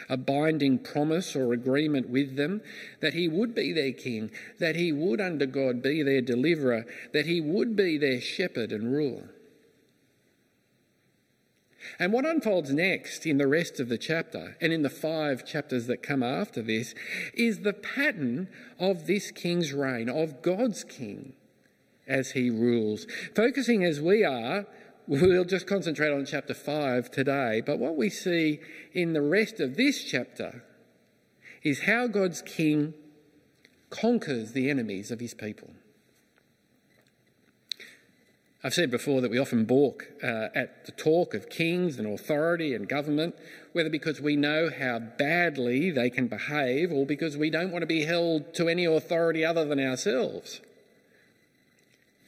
a 0.08 0.16
binding 0.16 0.78
promise 0.78 1.34
or 1.34 1.52
agreement 1.52 2.08
with 2.08 2.36
them 2.36 2.60
that 3.00 3.14
he 3.14 3.26
would 3.26 3.52
be 3.52 3.72
their 3.72 3.90
king, 3.90 4.30
that 4.60 4.76
he 4.76 4.92
would, 4.92 5.20
under 5.20 5.44
God, 5.44 5.82
be 5.82 6.04
their 6.04 6.20
deliverer, 6.20 6.86
that 7.12 7.26
he 7.26 7.40
would 7.40 7.74
be 7.74 7.98
their 7.98 8.20
shepherd 8.20 8.70
and 8.70 8.92
ruler. 8.92 9.30
And 11.98 12.12
what 12.12 12.24
unfolds 12.24 12.70
next 12.70 13.26
in 13.26 13.38
the 13.38 13.48
rest 13.48 13.80
of 13.80 13.88
the 13.88 13.98
chapter 13.98 14.56
and 14.60 14.72
in 14.72 14.82
the 14.82 14.88
five 14.88 15.44
chapters 15.44 15.88
that 15.88 16.04
come 16.04 16.22
after 16.22 16.62
this 16.62 16.94
is 17.34 17.62
the 17.62 17.72
pattern 17.72 18.46
of 18.78 19.08
this 19.08 19.32
king's 19.32 19.72
reign, 19.72 20.08
of 20.08 20.42
God's 20.42 20.84
king 20.84 21.32
as 22.10 22.32
he 22.32 22.50
rules. 22.50 23.06
Focusing 23.34 23.84
as 23.84 24.00
we 24.00 24.24
are, 24.24 24.66
we'll 25.06 25.44
just 25.44 25.66
concentrate 25.66 26.12
on 26.12 26.26
chapter 26.26 26.52
5 26.52 27.10
today, 27.10 27.62
but 27.64 27.78
what 27.78 27.96
we 27.96 28.10
see 28.10 28.60
in 28.92 29.12
the 29.12 29.22
rest 29.22 29.60
of 29.60 29.76
this 29.76 30.04
chapter 30.04 30.64
is 31.62 31.82
how 31.82 32.06
God's 32.08 32.42
king 32.42 32.94
conquers 33.90 34.52
the 34.52 34.68
enemies 34.68 35.10
of 35.10 35.20
his 35.20 35.34
people. 35.34 35.70
I've 38.62 38.74
said 38.74 38.90
before 38.90 39.22
that 39.22 39.30
we 39.30 39.38
often 39.38 39.64
balk 39.64 40.06
uh, 40.22 40.48
at 40.54 40.84
the 40.84 40.92
talk 40.92 41.32
of 41.32 41.48
kings 41.48 41.98
and 41.98 42.06
authority 42.06 42.74
and 42.74 42.86
government, 42.86 43.34
whether 43.72 43.88
because 43.88 44.20
we 44.20 44.36
know 44.36 44.68
how 44.68 44.98
badly 44.98 45.90
they 45.90 46.10
can 46.10 46.28
behave 46.28 46.92
or 46.92 47.06
because 47.06 47.38
we 47.38 47.48
don't 47.48 47.72
want 47.72 47.82
to 47.82 47.86
be 47.86 48.04
held 48.04 48.52
to 48.54 48.68
any 48.68 48.84
authority 48.84 49.46
other 49.46 49.64
than 49.64 49.80
ourselves. 49.80 50.60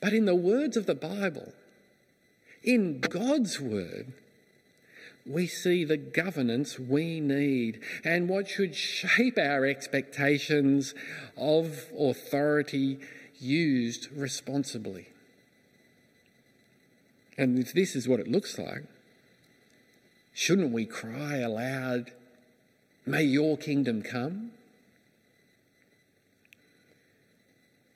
But 0.03 0.13
in 0.13 0.27
the 0.27 0.35
words 0.35 0.77
of 0.77 0.87
the 0.87 0.95
Bible, 0.95 1.55
in 2.63 3.01
God's 3.01 3.61
word, 3.61 4.13
we 5.25 5.47
see 5.47 5.85
the 5.85 5.97
governance 5.97 6.79
we 6.79 7.21
need 7.21 7.81
and 8.05 8.29
what 8.29 8.49
should 8.49 8.75
shape 8.75 9.39
our 9.39 9.65
expectations 9.65 10.93
of 11.37 11.87
authority 11.97 12.99
used 13.39 14.13
responsibly. 14.13 15.09
And 17.39 17.59
if 17.59 17.73
this 17.73 17.95
is 17.95 18.09
what 18.09 18.21
it 18.21 18.29
looks 18.29 18.59
like, 18.59 18.83
shouldn't 20.35 20.73
we 20.73 20.85
cry 20.85 21.37
aloud, 21.37 22.11
May 23.05 23.25
your 23.25 23.57
kingdom 23.57 24.03
come? 24.03 24.53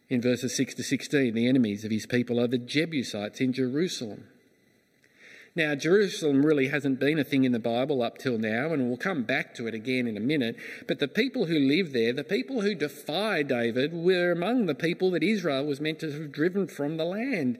In 0.09 0.21
verses 0.21 0.57
6 0.57 0.75
to 0.75 0.83
16, 0.85 1.35
the 1.35 1.49
enemies 1.49 1.85
of 1.85 1.91
his 1.91 2.07
people 2.07 2.39
are 2.39 2.47
the 2.47 2.59
Jebusites 2.59 3.41
in 3.41 3.53
Jerusalem. 3.53 4.25
Now, 5.57 5.75
Jerusalem 5.75 6.45
really 6.45 6.69
hasn't 6.69 7.01
been 7.01 7.19
a 7.19 7.25
thing 7.25 7.45
in 7.45 7.53
the 7.53 7.59
Bible 7.59 8.03
up 8.03 8.19
till 8.19 8.39
now, 8.39 8.73
and 8.73 8.87
we'll 8.87 8.99
come 8.99 9.23
back 9.23 9.55
to 9.55 9.67
it 9.67 9.75
again 9.75 10.07
in 10.07 10.17
a 10.17 10.21
minute. 10.21 10.57
But 10.87 10.99
the 10.99 11.09
people 11.09 11.47
who 11.47 11.59
live 11.59 11.93
there, 11.93 12.13
the 12.13 12.23
people 12.23 12.61
who 12.61 12.75
defy 12.75 13.43
David, 13.43 13.95
were 13.95 14.31
among 14.31 14.67
the 14.67 14.75
people 14.75 15.11
that 15.13 15.23
Israel 15.23 15.65
was 15.65 15.81
meant 15.81 15.99
to 16.01 16.13
have 16.13 16.31
driven 16.31 16.69
from 16.69 16.99
the 16.99 17.07
land. 17.07 17.59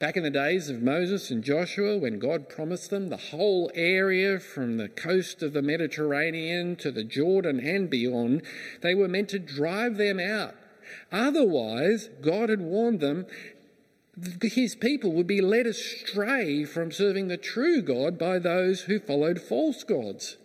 Back 0.00 0.16
in 0.16 0.24
the 0.24 0.30
days 0.30 0.68
of 0.68 0.82
Moses 0.82 1.30
and 1.30 1.44
Joshua, 1.44 1.98
when 1.98 2.18
God 2.18 2.48
promised 2.48 2.90
them 2.90 3.08
the 3.08 3.16
whole 3.16 3.70
area 3.74 4.40
from 4.40 4.78
the 4.78 4.88
coast 4.88 5.42
of 5.42 5.52
the 5.52 5.62
Mediterranean 5.62 6.76
to 6.76 6.90
the 6.90 7.04
Jordan 7.04 7.60
and 7.60 7.88
beyond, 7.88 8.42
they 8.80 8.94
were 8.94 9.06
meant 9.06 9.28
to 9.28 9.38
drive 9.38 9.96
them 9.96 10.18
out 10.18 10.54
Otherwise, 11.12 12.08
God 12.20 12.48
had 12.48 12.60
warned 12.60 13.00
them 13.00 13.26
his 14.42 14.76
people 14.76 15.12
would 15.12 15.26
be 15.26 15.40
led 15.40 15.66
astray 15.66 16.64
from 16.64 16.92
serving 16.92 17.28
the 17.28 17.36
true 17.36 17.82
God 17.82 18.18
by 18.18 18.38
those 18.38 18.82
who 18.82 18.98
followed 18.98 19.40
false 19.40 19.82
gods 19.82 20.36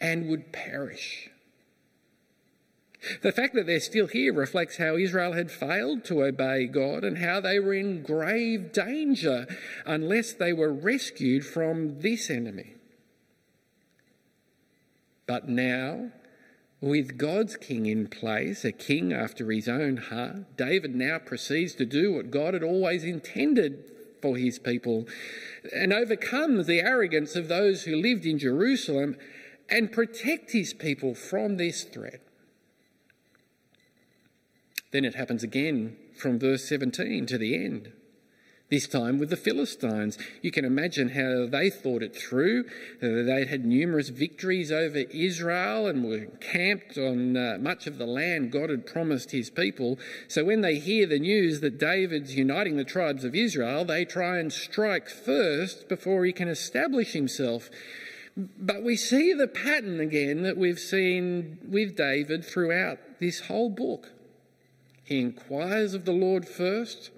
and 0.00 0.28
would 0.28 0.52
perish. 0.52 1.30
The 3.22 3.32
fact 3.32 3.54
that 3.54 3.66
they're 3.66 3.80
still 3.80 4.06
here 4.06 4.32
reflects 4.32 4.76
how 4.76 4.96
Israel 4.96 5.32
had 5.32 5.50
failed 5.50 6.04
to 6.04 6.22
obey 6.22 6.66
God 6.66 7.02
and 7.02 7.18
how 7.18 7.40
they 7.40 7.58
were 7.58 7.74
in 7.74 8.02
grave 8.02 8.72
danger 8.72 9.46
unless 9.86 10.34
they 10.34 10.52
were 10.52 10.72
rescued 10.72 11.46
from 11.46 12.00
this 12.00 12.28
enemy. 12.28 12.74
But 15.26 15.48
now, 15.48 16.10
with 16.80 17.18
God's 17.18 17.56
king 17.56 17.86
in 17.86 18.06
place, 18.06 18.64
a 18.64 18.72
king 18.72 19.12
after 19.12 19.50
his 19.50 19.68
own 19.68 19.98
heart, 19.98 20.56
David 20.56 20.94
now 20.94 21.18
proceeds 21.18 21.74
to 21.74 21.84
do 21.84 22.12
what 22.12 22.30
God 22.30 22.54
had 22.54 22.62
always 22.62 23.04
intended 23.04 23.84
for 24.22 24.36
his 24.36 24.58
people 24.58 25.06
and 25.74 25.92
overcomes 25.92 26.66
the 26.66 26.80
arrogance 26.80 27.36
of 27.36 27.48
those 27.48 27.82
who 27.82 27.96
lived 27.96 28.24
in 28.24 28.38
Jerusalem 28.38 29.16
and 29.68 29.92
protect 29.92 30.52
his 30.52 30.72
people 30.72 31.14
from 31.14 31.56
this 31.56 31.84
threat. 31.84 32.20
Then 34.90 35.04
it 35.04 35.14
happens 35.14 35.42
again 35.42 35.96
from 36.16 36.38
verse 36.38 36.64
17 36.64 37.26
to 37.26 37.38
the 37.38 37.54
end 37.54 37.92
this 38.70 38.86
time 38.86 39.18
with 39.18 39.30
the 39.30 39.36
Philistines. 39.36 40.16
You 40.42 40.52
can 40.52 40.64
imagine 40.64 41.10
how 41.10 41.46
they 41.46 41.70
thought 41.70 42.02
it 42.02 42.16
through. 42.16 42.64
Uh, 43.02 43.24
they'd 43.26 43.48
had 43.48 43.64
numerous 43.64 44.08
victories 44.08 44.70
over 44.70 44.98
Israel 44.98 45.88
and 45.88 46.04
were 46.04 46.26
camped 46.40 46.96
on 46.96 47.36
uh, 47.36 47.58
much 47.60 47.88
of 47.88 47.98
the 47.98 48.06
land 48.06 48.52
God 48.52 48.70
had 48.70 48.86
promised 48.86 49.32
his 49.32 49.50
people. 49.50 49.98
So 50.28 50.44
when 50.44 50.60
they 50.60 50.78
hear 50.78 51.06
the 51.06 51.18
news 51.18 51.60
that 51.60 51.78
David's 51.78 52.36
uniting 52.36 52.76
the 52.76 52.84
tribes 52.84 53.24
of 53.24 53.34
Israel, 53.34 53.84
they 53.84 54.04
try 54.04 54.38
and 54.38 54.52
strike 54.52 55.08
first 55.08 55.88
before 55.88 56.24
he 56.24 56.32
can 56.32 56.48
establish 56.48 57.12
himself. 57.12 57.70
But 58.36 58.84
we 58.84 58.94
see 58.94 59.32
the 59.32 59.48
pattern 59.48 59.98
again 59.98 60.42
that 60.44 60.56
we've 60.56 60.78
seen 60.78 61.58
with 61.68 61.96
David 61.96 62.44
throughout 62.44 62.98
this 63.18 63.40
whole 63.40 63.68
book. 63.68 64.10
He 65.02 65.20
inquires 65.20 65.92
of 65.92 66.04
the 66.04 66.12
Lord 66.12 66.46
first 66.46 67.10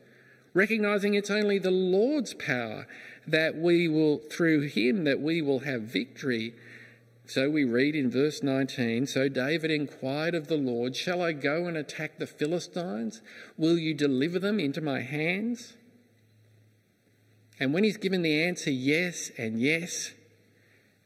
recognizing 0.54 1.14
it's 1.14 1.30
only 1.30 1.58
the 1.58 1.70
Lord's 1.70 2.34
power 2.34 2.86
that 3.26 3.56
we 3.56 3.88
will, 3.88 4.18
through 4.18 4.62
him, 4.62 5.04
that 5.04 5.20
we 5.20 5.40
will 5.40 5.60
have 5.60 5.82
victory. 5.82 6.54
So 7.26 7.48
we 7.48 7.64
read 7.64 7.94
in 7.94 8.10
verse 8.10 8.42
19 8.42 9.06
So 9.06 9.28
David 9.28 9.70
inquired 9.70 10.34
of 10.34 10.48
the 10.48 10.56
Lord, 10.56 10.96
Shall 10.96 11.22
I 11.22 11.32
go 11.32 11.66
and 11.66 11.76
attack 11.76 12.18
the 12.18 12.26
Philistines? 12.26 13.20
Will 13.56 13.78
you 13.78 13.94
deliver 13.94 14.38
them 14.38 14.58
into 14.58 14.80
my 14.80 15.00
hands? 15.00 15.74
And 17.60 17.72
when 17.72 17.84
he's 17.84 17.96
given 17.96 18.22
the 18.22 18.42
answer 18.42 18.70
yes 18.70 19.30
and 19.38 19.60
yes, 19.60 20.12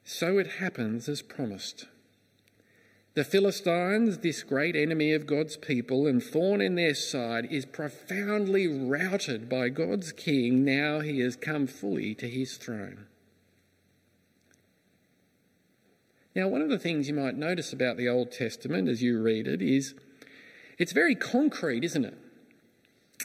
so 0.05 0.39
it 0.39 0.53
happens 0.53 1.09
as 1.09 1.21
promised. 1.21 1.87
The 3.17 3.25
Philistines, 3.25 4.19
this 4.19 4.43
great 4.43 4.77
enemy 4.77 5.15
of 5.15 5.27
God's 5.27 5.57
people 5.57 6.07
and 6.07 6.23
thorn 6.23 6.61
in 6.61 6.75
their 6.75 6.95
side, 6.95 7.49
is 7.51 7.65
profoundly 7.65 8.67
routed 8.69 9.49
by 9.49 9.71
God's 9.71 10.13
king 10.13 10.67
now 10.67 11.01
he 11.01 11.21
has 11.21 11.35
come 11.35 11.67
fully 11.67 12.15
to 12.17 12.29
his 12.29 12.59
throne. 12.59 13.07
Now, 16.35 16.49
one 16.49 16.61
of 16.61 16.69
the 16.69 16.79
things 16.79 17.09
you 17.09 17.15
might 17.15 17.37
notice 17.39 17.73
about 17.73 17.97
the 17.97 18.07
Old 18.07 18.33
Testament 18.33 18.87
as 18.87 19.03
you 19.03 19.19
read 19.23 19.49
it 19.49 19.63
is 19.63 19.95
it's 20.77 20.93
very 20.93 21.15
concrete, 21.15 21.85
isn't 21.85 22.05
it? 22.05 22.19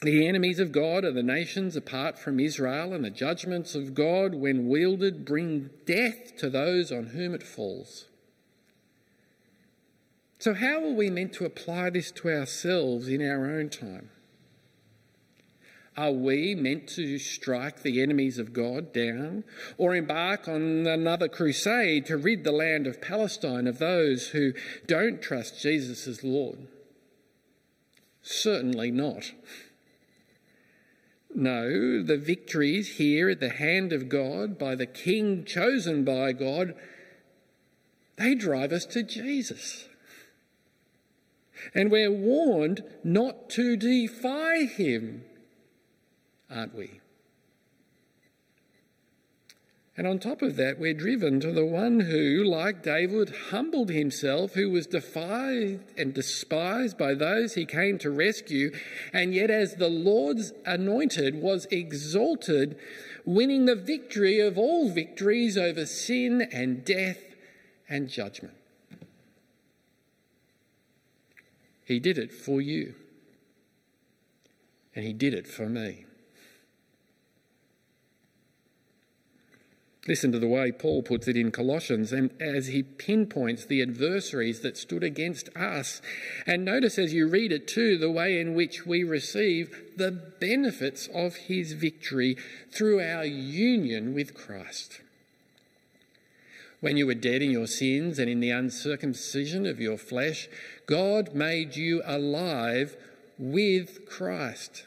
The 0.00 0.26
enemies 0.26 0.58
of 0.58 0.72
God 0.72 1.04
are 1.04 1.12
the 1.12 1.22
nations 1.22 1.76
apart 1.76 2.18
from 2.18 2.40
Israel, 2.40 2.94
and 2.94 3.04
the 3.04 3.10
judgments 3.10 3.74
of 3.74 3.92
God, 3.92 4.34
when 4.36 4.68
wielded, 4.68 5.26
bring 5.26 5.68
death 5.84 6.34
to 6.38 6.48
those 6.48 6.90
on 6.90 7.08
whom 7.08 7.34
it 7.34 7.42
falls. 7.42 8.06
So, 10.42 10.54
how 10.54 10.82
are 10.82 10.92
we 10.92 11.08
meant 11.08 11.34
to 11.34 11.44
apply 11.44 11.90
this 11.90 12.10
to 12.10 12.28
ourselves 12.28 13.06
in 13.06 13.24
our 13.24 13.48
own 13.48 13.68
time? 13.68 14.10
Are 15.96 16.10
we 16.10 16.56
meant 16.56 16.88
to 16.96 17.16
strike 17.20 17.82
the 17.82 18.02
enemies 18.02 18.40
of 18.40 18.52
God 18.52 18.92
down 18.92 19.44
or 19.78 19.94
embark 19.94 20.48
on 20.48 20.84
another 20.84 21.28
crusade 21.28 22.06
to 22.06 22.16
rid 22.16 22.42
the 22.42 22.50
land 22.50 22.88
of 22.88 23.00
Palestine 23.00 23.68
of 23.68 23.78
those 23.78 24.30
who 24.30 24.52
don't 24.88 25.22
trust 25.22 25.62
Jesus 25.62 26.08
as 26.08 26.24
Lord? 26.24 26.66
Certainly 28.20 28.90
not. 28.90 29.30
No, 31.32 32.02
the 32.02 32.18
victories 32.18 32.96
here 32.96 33.30
at 33.30 33.38
the 33.38 33.50
hand 33.50 33.92
of 33.92 34.08
God 34.08 34.58
by 34.58 34.74
the 34.74 34.86
King 34.86 35.44
chosen 35.44 36.02
by 36.02 36.32
God, 36.32 36.74
they 38.16 38.34
drive 38.34 38.72
us 38.72 38.84
to 38.86 39.04
Jesus. 39.04 39.86
And 41.74 41.90
we're 41.90 42.10
warned 42.10 42.82
not 43.04 43.50
to 43.50 43.76
defy 43.76 44.64
him, 44.64 45.24
aren't 46.50 46.74
we? 46.74 47.00
And 49.94 50.06
on 50.06 50.18
top 50.18 50.40
of 50.40 50.56
that, 50.56 50.78
we're 50.78 50.94
driven 50.94 51.38
to 51.40 51.52
the 51.52 51.66
one 51.66 52.00
who, 52.00 52.42
like 52.42 52.82
David, 52.82 53.34
humbled 53.50 53.90
himself, 53.90 54.54
who 54.54 54.70
was 54.70 54.86
defied 54.86 55.80
and 55.98 56.14
despised 56.14 56.96
by 56.96 57.12
those 57.12 57.54
he 57.54 57.66
came 57.66 57.98
to 57.98 58.10
rescue, 58.10 58.72
and 59.12 59.34
yet, 59.34 59.50
as 59.50 59.76
the 59.76 59.90
Lord's 59.90 60.54
anointed, 60.64 61.42
was 61.42 61.66
exalted, 61.70 62.78
winning 63.26 63.66
the 63.66 63.76
victory 63.76 64.40
of 64.40 64.56
all 64.56 64.88
victories 64.88 65.58
over 65.58 65.84
sin 65.84 66.48
and 66.50 66.86
death 66.86 67.22
and 67.86 68.08
judgment. 68.08 68.54
He 71.84 71.98
did 71.98 72.18
it 72.18 72.32
for 72.32 72.60
you. 72.60 72.94
And 74.94 75.04
He 75.04 75.12
did 75.12 75.34
it 75.34 75.46
for 75.46 75.68
me. 75.68 76.06
Listen 80.08 80.32
to 80.32 80.40
the 80.40 80.48
way 80.48 80.72
Paul 80.72 81.04
puts 81.04 81.28
it 81.28 81.36
in 81.36 81.52
Colossians, 81.52 82.12
and 82.12 82.32
as 82.40 82.66
he 82.66 82.82
pinpoints 82.82 83.64
the 83.64 83.80
adversaries 83.80 84.60
that 84.60 84.76
stood 84.76 85.04
against 85.04 85.48
us. 85.56 86.02
And 86.44 86.64
notice 86.64 86.98
as 86.98 87.14
you 87.14 87.28
read 87.28 87.52
it 87.52 87.68
too, 87.68 87.96
the 87.96 88.10
way 88.10 88.40
in 88.40 88.54
which 88.54 88.84
we 88.84 89.04
receive 89.04 89.92
the 89.96 90.10
benefits 90.10 91.08
of 91.14 91.36
his 91.36 91.74
victory 91.74 92.36
through 92.72 93.00
our 93.00 93.24
union 93.24 94.12
with 94.12 94.34
Christ. 94.34 95.00
When 96.82 96.96
you 96.96 97.06
were 97.06 97.14
dead 97.14 97.42
in 97.42 97.52
your 97.52 97.68
sins 97.68 98.18
and 98.18 98.28
in 98.28 98.40
the 98.40 98.50
uncircumcision 98.50 99.66
of 99.66 99.80
your 99.80 99.96
flesh, 99.96 100.48
God 100.86 101.32
made 101.32 101.76
you 101.76 102.02
alive 102.04 102.96
with 103.38 104.04
Christ. 104.04 104.84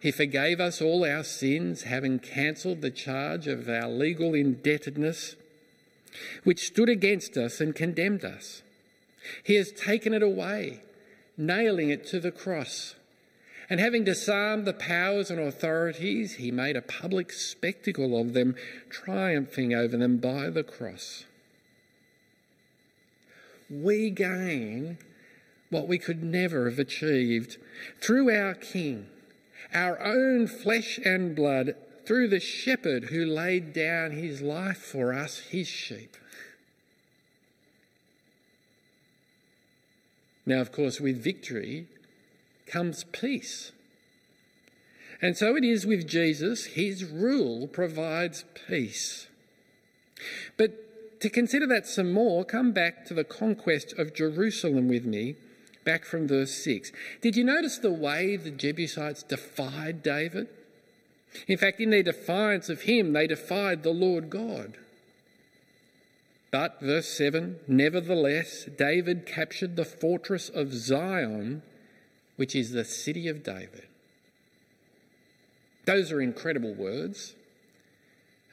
He 0.00 0.12
forgave 0.12 0.60
us 0.60 0.80
all 0.80 1.04
our 1.04 1.24
sins, 1.24 1.82
having 1.82 2.20
cancelled 2.20 2.82
the 2.82 2.90
charge 2.92 3.48
of 3.48 3.68
our 3.68 3.88
legal 3.88 4.32
indebtedness, 4.32 5.34
which 6.44 6.68
stood 6.68 6.88
against 6.88 7.36
us 7.36 7.60
and 7.60 7.74
condemned 7.74 8.24
us. 8.24 8.62
He 9.42 9.56
has 9.56 9.72
taken 9.72 10.14
it 10.14 10.22
away, 10.22 10.82
nailing 11.36 11.90
it 11.90 12.06
to 12.06 12.20
the 12.20 12.30
cross. 12.30 12.94
And 13.70 13.80
having 13.80 14.04
disarmed 14.04 14.66
the 14.66 14.74
powers 14.74 15.30
and 15.30 15.40
authorities, 15.40 16.34
he 16.34 16.50
made 16.50 16.76
a 16.76 16.82
public 16.82 17.32
spectacle 17.32 18.20
of 18.20 18.34
them, 18.34 18.56
triumphing 18.90 19.72
over 19.72 19.96
them 19.96 20.18
by 20.18 20.50
the 20.50 20.64
cross 20.64 21.24
we 23.70 24.10
gain 24.10 24.98
what 25.70 25.86
we 25.86 25.98
could 25.98 26.24
never 26.24 26.68
have 26.68 26.78
achieved 26.78 27.56
through 28.00 28.30
our 28.30 28.54
King, 28.54 29.06
our 29.72 30.02
own 30.02 30.48
flesh 30.48 30.98
and 31.04 31.36
blood, 31.36 31.76
through 32.04 32.26
the 32.26 32.40
shepherd 32.40 33.04
who 33.04 33.24
laid 33.24 33.72
down 33.72 34.10
his 34.10 34.42
life 34.42 34.78
for 34.78 35.14
us, 35.14 35.38
his 35.38 35.68
sheep. 35.68 36.16
Now, 40.44 40.60
of 40.60 40.72
course, 40.72 41.00
with 41.00 41.22
victory 41.22 41.86
comes 42.70 43.04
peace. 43.04 43.72
And 45.22 45.36
so 45.36 45.56
it 45.56 45.64
is 45.64 45.86
with 45.86 46.08
Jesus, 46.08 46.64
his 46.66 47.04
rule 47.04 47.66
provides 47.66 48.44
peace. 48.68 49.26
But 50.56 51.20
to 51.20 51.28
consider 51.28 51.66
that 51.66 51.86
some 51.86 52.12
more, 52.12 52.44
come 52.44 52.72
back 52.72 53.04
to 53.06 53.14
the 53.14 53.24
conquest 53.24 53.92
of 53.98 54.14
Jerusalem 54.14 54.88
with 54.88 55.04
me, 55.04 55.36
back 55.84 56.04
from 56.04 56.26
verse 56.26 56.54
6. 56.64 56.92
Did 57.20 57.36
you 57.36 57.44
notice 57.44 57.78
the 57.78 57.92
way 57.92 58.36
the 58.36 58.50
Jebusites 58.50 59.22
defied 59.22 60.02
David? 60.02 60.48
In 61.46 61.58
fact, 61.58 61.80
in 61.80 61.90
their 61.90 62.02
defiance 62.02 62.68
of 62.68 62.82
him, 62.82 63.12
they 63.12 63.26
defied 63.26 63.82
the 63.82 63.92
Lord 63.92 64.30
God. 64.30 64.78
But, 66.50 66.80
verse 66.80 67.08
7, 67.08 67.60
nevertheless, 67.68 68.64
David 68.64 69.26
captured 69.26 69.76
the 69.76 69.84
fortress 69.84 70.48
of 70.48 70.72
Zion, 70.72 71.62
which 72.40 72.56
is 72.56 72.70
the 72.70 72.86
city 72.86 73.28
of 73.28 73.42
David. 73.42 73.86
Those 75.84 76.10
are 76.10 76.22
incredible 76.22 76.72
words. 76.72 77.34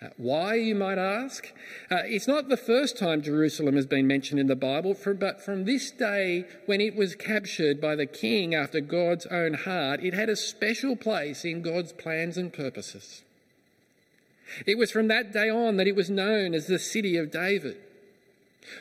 Uh, 0.02 0.10
why, 0.18 0.56
you 0.56 0.76
might 0.76 0.98
ask? 0.98 1.54
Uh, 1.90 2.00
it's 2.04 2.28
not 2.28 2.50
the 2.50 2.58
first 2.58 2.98
time 2.98 3.22
Jerusalem 3.22 3.78
has 3.78 3.86
been 3.86 4.06
mentioned 4.06 4.42
in 4.42 4.48
the 4.48 4.58
Bible, 4.58 4.94
but 5.18 5.42
from 5.42 5.64
this 5.64 5.90
day 5.90 6.44
when 6.66 6.82
it 6.82 6.98
was 6.98 7.16
captured 7.16 7.80
by 7.80 7.96
the 7.96 8.06
king 8.06 8.54
after 8.54 8.82
God's 8.82 9.26
own 9.28 9.54
heart, 9.54 10.04
it 10.04 10.14
had 10.14 10.28
a 10.28 10.36
special 10.36 10.98
place 10.98 11.46
in 11.46 11.62
God's 11.62 11.94
plans 11.94 12.38
and 12.38 12.52
purposes. 12.52 13.24
It 14.66 14.78
was 14.78 14.92
from 14.92 15.08
that 15.08 15.32
day 15.32 15.50
on 15.50 15.78
that 15.78 15.88
it 15.88 15.96
was 15.96 16.10
known 16.10 16.54
as 16.54 16.68
the 16.68 16.78
City 16.78 17.16
of 17.16 17.32
David. 17.32 17.78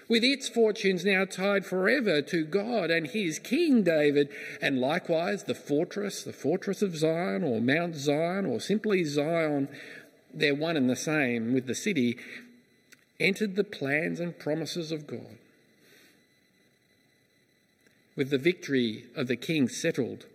With 0.08 0.24
its 0.24 0.48
fortunes 0.48 1.04
now 1.04 1.24
tied 1.24 1.64
forever 1.64 2.22
to 2.22 2.44
God 2.44 2.90
and 2.90 3.06
his 3.06 3.38
King 3.38 3.82
David, 3.82 4.28
and 4.60 4.80
likewise 4.80 5.44
the 5.44 5.54
fortress, 5.54 6.22
the 6.22 6.32
fortress 6.32 6.82
of 6.82 6.96
Zion, 6.96 7.42
or 7.42 7.60
Mount 7.60 7.96
Zion, 7.96 8.46
or 8.46 8.60
simply 8.60 9.04
Zion, 9.04 9.68
they're 10.32 10.54
one 10.54 10.76
and 10.76 10.88
the 10.88 10.96
same 10.96 11.54
with 11.54 11.66
the 11.66 11.74
city, 11.74 12.18
entered 13.18 13.56
the 13.56 13.64
plans 13.64 14.20
and 14.20 14.38
promises 14.38 14.92
of 14.92 15.06
God. 15.06 15.38
With 18.14 18.30
the 18.30 18.38
victory 18.38 19.04
of 19.14 19.26
the 19.26 19.36
king 19.36 19.68
settled, 19.68 20.26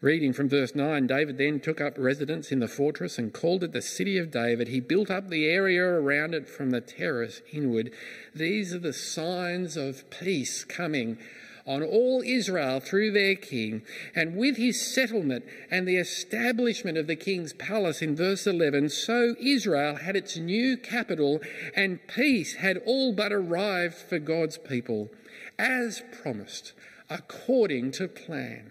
Reading 0.00 0.32
from 0.32 0.48
verse 0.48 0.76
9 0.76 1.08
David 1.08 1.38
then 1.38 1.58
took 1.58 1.80
up 1.80 1.98
residence 1.98 2.52
in 2.52 2.60
the 2.60 2.68
fortress 2.68 3.18
and 3.18 3.32
called 3.32 3.64
it 3.64 3.72
the 3.72 3.82
city 3.82 4.16
of 4.16 4.30
David. 4.30 4.68
He 4.68 4.78
built 4.78 5.10
up 5.10 5.28
the 5.28 5.46
area 5.46 5.84
around 5.84 6.34
it 6.34 6.48
from 6.48 6.70
the 6.70 6.80
terrace 6.80 7.42
inward. 7.52 7.90
These 8.32 8.72
are 8.72 8.78
the 8.78 8.92
signs 8.92 9.76
of 9.76 10.08
peace 10.08 10.62
coming 10.62 11.18
on 11.66 11.82
all 11.82 12.22
Israel 12.24 12.78
through 12.78 13.10
their 13.10 13.34
king, 13.34 13.82
and 14.14 14.36
with 14.36 14.56
his 14.56 14.80
settlement 14.80 15.44
and 15.68 15.86
the 15.86 15.96
establishment 15.96 16.96
of 16.96 17.08
the 17.08 17.16
king's 17.16 17.52
palace 17.52 18.00
in 18.00 18.14
verse 18.14 18.46
11, 18.46 18.90
so 18.90 19.34
Israel 19.40 19.96
had 19.96 20.14
its 20.14 20.36
new 20.36 20.76
capital, 20.76 21.40
and 21.74 22.06
peace 22.06 22.54
had 22.54 22.80
all 22.86 23.12
but 23.12 23.32
arrived 23.32 23.96
for 23.96 24.20
God's 24.20 24.58
people, 24.58 25.10
as 25.58 26.04
promised, 26.22 26.72
according 27.10 27.90
to 27.90 28.06
plan. 28.06 28.70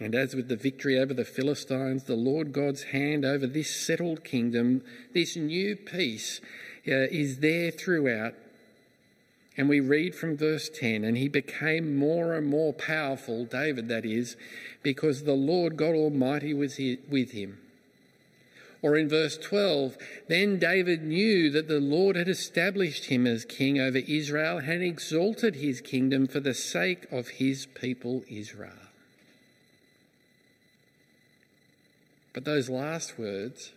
And 0.00 0.14
as 0.14 0.34
with 0.34 0.48
the 0.48 0.56
victory 0.56 0.98
over 0.98 1.12
the 1.12 1.24
Philistines, 1.24 2.04
the 2.04 2.14
Lord 2.14 2.52
God's 2.52 2.84
hand 2.84 3.24
over 3.24 3.46
this 3.46 3.74
settled 3.74 4.22
kingdom, 4.22 4.82
this 5.12 5.36
new 5.36 5.74
peace 5.74 6.40
uh, 6.86 7.10
is 7.10 7.38
there 7.40 7.70
throughout 7.70 8.34
and 9.58 9.68
we 9.68 9.80
read 9.80 10.14
from 10.14 10.36
verse 10.36 10.68
10 10.68 11.02
and 11.02 11.16
he 11.16 11.28
became 11.28 11.96
more 11.96 12.34
and 12.34 12.46
more 12.46 12.72
powerful, 12.72 13.44
David 13.44 13.88
that 13.88 14.06
is, 14.06 14.36
because 14.84 15.24
the 15.24 15.34
Lord 15.34 15.76
God 15.76 15.96
Almighty 15.96 16.54
was 16.54 16.78
with 17.10 17.32
him. 17.32 17.58
Or 18.80 18.96
in 18.96 19.08
verse 19.08 19.36
12, 19.36 19.98
then 20.28 20.60
David 20.60 21.02
knew 21.02 21.50
that 21.50 21.66
the 21.66 21.80
Lord 21.80 22.14
had 22.14 22.28
established 22.28 23.06
him 23.06 23.26
as 23.26 23.44
king 23.44 23.80
over 23.80 23.98
Israel 23.98 24.58
and 24.58 24.84
exalted 24.84 25.56
his 25.56 25.80
kingdom 25.80 26.28
for 26.28 26.38
the 26.38 26.54
sake 26.54 27.10
of 27.10 27.26
his 27.26 27.66
people 27.66 28.22
Israel. 28.28 28.87
But 32.38 32.44
those 32.44 32.70
last 32.70 33.18
words, 33.18 33.72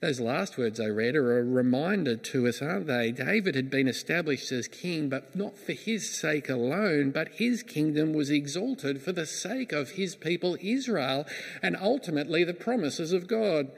Those 0.00 0.20
last 0.20 0.56
words 0.56 0.80
I 0.80 0.86
read 0.86 1.14
are 1.16 1.38
a 1.38 1.44
reminder 1.44 2.16
to 2.16 2.48
us, 2.48 2.62
aren't 2.62 2.86
they? 2.86 3.12
David 3.12 3.56
had 3.56 3.68
been 3.68 3.88
established 3.88 4.50
as 4.52 4.68
king, 4.68 5.10
but 5.10 5.36
not 5.36 5.58
for 5.58 5.72
his 5.72 6.08
sake 6.08 6.48
alone, 6.48 7.10
but 7.10 7.28
his 7.28 7.62
kingdom 7.62 8.14
was 8.14 8.30
exalted 8.30 9.02
for 9.02 9.12
the 9.12 9.26
sake 9.26 9.70
of 9.70 9.90
his 9.90 10.16
people 10.16 10.56
Israel 10.62 11.26
and 11.62 11.76
ultimately 11.76 12.42
the 12.42 12.54
promises 12.54 13.12
of 13.12 13.26
God. 13.26 13.70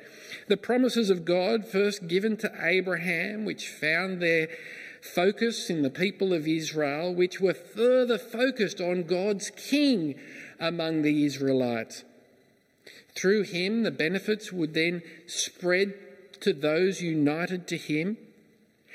The 0.46 0.56
promises 0.56 1.10
of 1.10 1.24
God, 1.24 1.66
first 1.66 2.06
given 2.06 2.36
to 2.36 2.52
Abraham, 2.62 3.44
which 3.44 3.68
found 3.68 4.22
their 4.22 4.50
focus 5.02 5.68
in 5.68 5.82
the 5.82 5.90
people 5.90 6.32
of 6.32 6.46
Israel, 6.46 7.12
which 7.12 7.40
were 7.40 7.54
further 7.54 8.18
focused 8.18 8.80
on 8.80 9.02
God's 9.02 9.50
king 9.50 10.14
among 10.60 11.02
the 11.02 11.24
Israelites. 11.24 12.04
Through 13.14 13.44
him, 13.44 13.82
the 13.82 13.90
benefits 13.90 14.52
would 14.52 14.74
then 14.74 15.02
spread 15.26 15.94
to 16.40 16.52
those 16.52 17.00
united 17.00 17.66
to 17.68 17.76
him, 17.76 18.16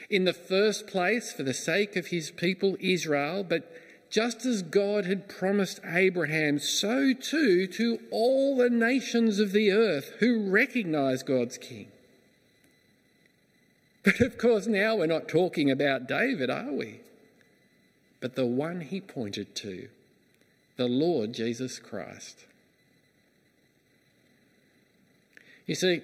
in 0.09 0.25
the 0.25 0.33
first 0.33 0.87
place 0.87 1.31
for 1.31 1.43
the 1.43 1.53
sake 1.53 1.95
of 1.95 2.07
his 2.07 2.31
people 2.31 2.77
Israel, 2.79 3.43
but 3.43 3.71
just 4.09 4.45
as 4.45 4.63
God 4.63 5.05
had 5.05 5.29
promised 5.29 5.79
Abraham, 5.85 6.57
so 6.57 7.13
too 7.13 7.67
to 7.67 7.99
all 8.09 8.57
the 8.57 8.69
nations 8.69 9.39
of 9.39 9.51
the 9.51 9.71
earth 9.71 10.13
who 10.19 10.49
recognize 10.49 11.21
God's 11.21 11.57
king. 11.57 11.87
But 14.03 14.19
of 14.19 14.37
course, 14.37 14.65
now 14.65 14.95
we're 14.95 15.05
not 15.05 15.27
talking 15.27 15.69
about 15.69 16.07
David, 16.07 16.49
are 16.49 16.71
we? 16.71 17.01
But 18.19 18.35
the 18.35 18.45
one 18.45 18.81
he 18.81 18.99
pointed 18.99 19.53
to, 19.55 19.89
the 20.77 20.87
Lord 20.87 21.33
Jesus 21.33 21.77
Christ. 21.77 22.45
You 25.69 25.75
see, 25.75 26.01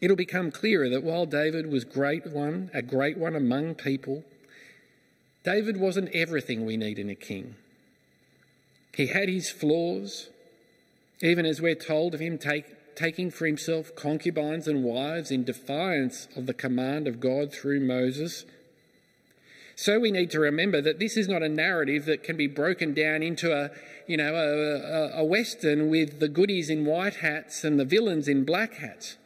it'll 0.00 0.14
become 0.14 0.52
clearer 0.52 0.88
that 0.90 1.02
while 1.02 1.26
David 1.26 1.66
was 1.68 1.84
great 1.84 2.28
one, 2.28 2.70
a 2.72 2.80
great 2.80 3.18
one 3.18 3.34
among 3.34 3.74
people, 3.74 4.22
David 5.42 5.78
wasn't 5.78 6.14
everything 6.14 6.64
we 6.64 6.76
need 6.76 7.00
in 7.00 7.10
a 7.10 7.16
king. 7.16 7.56
He 8.94 9.08
had 9.08 9.28
his 9.28 9.50
flaws, 9.50 10.28
even 11.20 11.44
as 11.44 11.60
we're 11.60 11.74
told 11.74 12.14
of 12.14 12.20
him 12.20 12.38
take, 12.38 12.94
taking 12.94 13.32
for 13.32 13.46
himself 13.46 13.96
concubines 13.96 14.68
and 14.68 14.84
wives 14.84 15.32
in 15.32 15.42
defiance 15.42 16.28
of 16.36 16.46
the 16.46 16.54
command 16.54 17.08
of 17.08 17.18
God 17.18 17.52
through 17.52 17.80
Moses. 17.80 18.44
So 19.78 20.00
we 20.00 20.10
need 20.10 20.30
to 20.30 20.40
remember 20.40 20.80
that 20.80 20.98
this 20.98 21.18
is 21.18 21.28
not 21.28 21.42
a 21.42 21.50
narrative 21.50 22.06
that 22.06 22.22
can 22.22 22.38
be 22.38 22.46
broken 22.46 22.94
down 22.94 23.22
into 23.22 23.52
a, 23.52 23.70
you 24.06 24.16
know, 24.16 24.34
a, 24.34 25.18
a, 25.18 25.20
a 25.20 25.24
western 25.24 25.90
with 25.90 26.18
the 26.18 26.28
goodies 26.28 26.70
in 26.70 26.86
white 26.86 27.16
hats 27.16 27.62
and 27.62 27.78
the 27.78 27.84
villains 27.84 28.26
in 28.26 28.44
black 28.44 28.76
hats. 28.76 29.16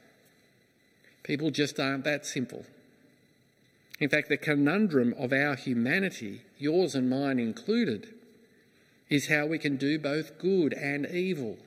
People 1.22 1.52
just 1.52 1.78
aren't 1.78 2.02
that 2.02 2.26
simple. 2.26 2.66
In 4.00 4.08
fact, 4.08 4.28
the 4.28 4.36
conundrum 4.36 5.14
of 5.16 5.32
our 5.32 5.54
humanity, 5.54 6.40
yours 6.58 6.96
and 6.96 7.08
mine 7.08 7.38
included, 7.38 8.08
is 9.08 9.28
how 9.28 9.46
we 9.46 9.58
can 9.58 9.76
do 9.76 10.00
both 10.00 10.36
good 10.38 10.72
and 10.72 11.06
evil. 11.06 11.58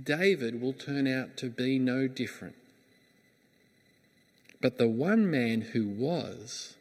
David 0.00 0.60
will 0.60 0.72
turn 0.72 1.08
out 1.08 1.36
to 1.38 1.50
be 1.50 1.80
no 1.80 2.06
different. 2.06 2.54
But 4.60 4.78
the 4.78 4.88
one 4.88 5.30
man 5.30 5.62
who 5.72 5.88
was, 5.88 6.76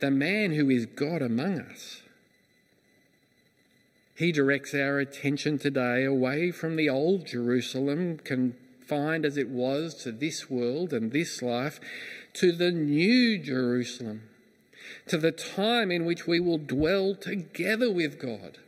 the 0.00 0.10
man 0.10 0.52
who 0.52 0.68
is 0.70 0.86
God 0.86 1.22
among 1.22 1.60
us, 1.60 2.02
he 4.16 4.32
directs 4.32 4.74
our 4.74 4.98
attention 4.98 5.58
today 5.58 6.04
away 6.04 6.50
from 6.50 6.74
the 6.74 6.88
old 6.88 7.24
Jerusalem, 7.24 8.18
confined 8.18 9.24
as 9.24 9.36
it 9.36 9.48
was 9.48 9.94
to 10.02 10.10
this 10.10 10.50
world 10.50 10.92
and 10.92 11.12
this 11.12 11.40
life, 11.40 11.78
to 12.34 12.50
the 12.50 12.72
new 12.72 13.38
Jerusalem, 13.38 14.22
to 15.06 15.18
the 15.18 15.30
time 15.30 15.92
in 15.92 16.04
which 16.04 16.26
we 16.26 16.40
will 16.40 16.58
dwell 16.58 17.14
together 17.14 17.92
with 17.92 18.18
God 18.18 18.58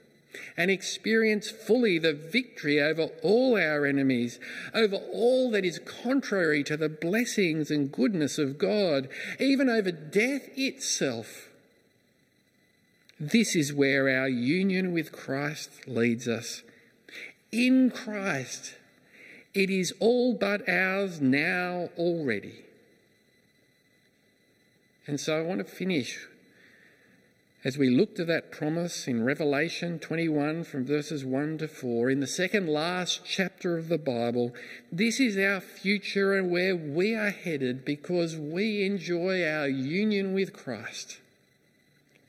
and 0.56 0.70
experience 0.70 1.50
fully 1.50 1.98
the 1.98 2.12
victory 2.12 2.80
over 2.80 3.08
all 3.22 3.56
our 3.56 3.84
enemies, 3.86 4.38
over 4.74 4.96
all 4.96 5.50
that 5.50 5.64
is 5.64 5.80
contrary 5.80 6.62
to 6.64 6.76
the 6.76 6.88
blessings 6.88 7.70
and 7.70 7.92
goodness 7.92 8.38
of 8.38 8.58
God, 8.58 9.08
even 9.38 9.68
over 9.68 9.90
death 9.90 10.48
itself. 10.56 11.48
This 13.18 13.54
is 13.54 13.72
where 13.72 14.08
our 14.08 14.28
union 14.28 14.92
with 14.92 15.12
Christ 15.12 15.86
leads 15.86 16.26
us. 16.26 16.62
In 17.52 17.90
Christ, 17.90 18.76
it 19.52 19.68
is 19.68 19.92
all 19.98 20.34
but 20.34 20.66
ours 20.68 21.20
now 21.20 21.90
already. 21.98 22.64
And 25.06 25.18
so 25.18 25.38
I 25.38 25.42
want 25.42 25.58
to 25.58 25.64
finish 25.64 26.26
as 27.62 27.76
we 27.76 27.90
look 27.90 28.14
to 28.16 28.24
that 28.24 28.50
promise 28.50 29.06
in 29.06 29.22
Revelation 29.22 29.98
21 29.98 30.64
from 30.64 30.86
verses 30.86 31.24
1 31.24 31.58
to 31.58 31.68
4, 31.68 32.08
in 32.08 32.20
the 32.20 32.26
second 32.26 32.68
last 32.68 33.20
chapter 33.24 33.76
of 33.76 33.88
the 33.88 33.98
Bible, 33.98 34.54
this 34.90 35.20
is 35.20 35.36
our 35.36 35.60
future 35.60 36.34
and 36.34 36.50
where 36.50 36.74
we 36.74 37.14
are 37.14 37.30
headed 37.30 37.84
because 37.84 38.36
we 38.36 38.84
enjoy 38.84 39.46
our 39.46 39.68
union 39.68 40.32
with 40.32 40.54
Christ 40.54 41.18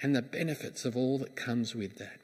and 0.02 0.14
the 0.14 0.22
benefits 0.22 0.84
of 0.84 0.98
all 0.98 1.18
that 1.20 1.36
comes 1.38 1.76
with 1.76 1.98
that. 1.98 2.20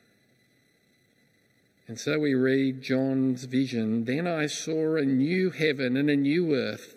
And 1.88 1.98
so 1.98 2.20
we 2.20 2.34
read 2.34 2.82
John's 2.82 3.46
vision 3.46 4.04
Then 4.04 4.28
I 4.28 4.48
saw 4.48 4.98
a 4.98 5.06
new 5.06 5.52
heaven 5.52 5.96
and 5.96 6.10
a 6.10 6.18
new 6.18 6.54
earth. 6.54 6.97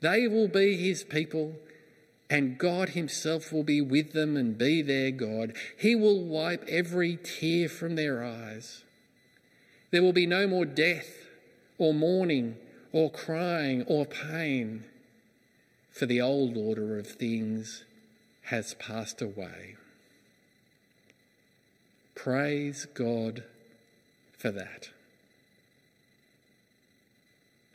They 0.00 0.28
will 0.28 0.48
be 0.48 0.76
his 0.76 1.02
people, 1.02 1.56
and 2.30 2.58
God 2.58 2.90
himself 2.90 3.52
will 3.52 3.64
be 3.64 3.80
with 3.80 4.12
them 4.12 4.36
and 4.36 4.56
be 4.56 4.82
their 4.82 5.10
God. 5.10 5.54
He 5.76 5.94
will 5.94 6.22
wipe 6.22 6.64
every 6.68 7.16
tear 7.16 7.68
from 7.68 7.96
their 7.96 8.22
eyes. 8.22 8.84
There 9.90 10.02
will 10.02 10.12
be 10.12 10.26
no 10.26 10.46
more 10.46 10.66
death, 10.66 11.26
or 11.78 11.94
mourning, 11.94 12.56
or 12.92 13.10
crying, 13.10 13.82
or 13.86 14.06
pain, 14.06 14.84
for 15.90 16.06
the 16.06 16.20
old 16.20 16.56
order 16.56 16.98
of 16.98 17.06
things 17.06 17.84
has 18.42 18.74
passed 18.74 19.20
away. 19.20 19.76
Praise 22.14 22.86
God 22.94 23.44
for 24.36 24.50
that. 24.50 24.90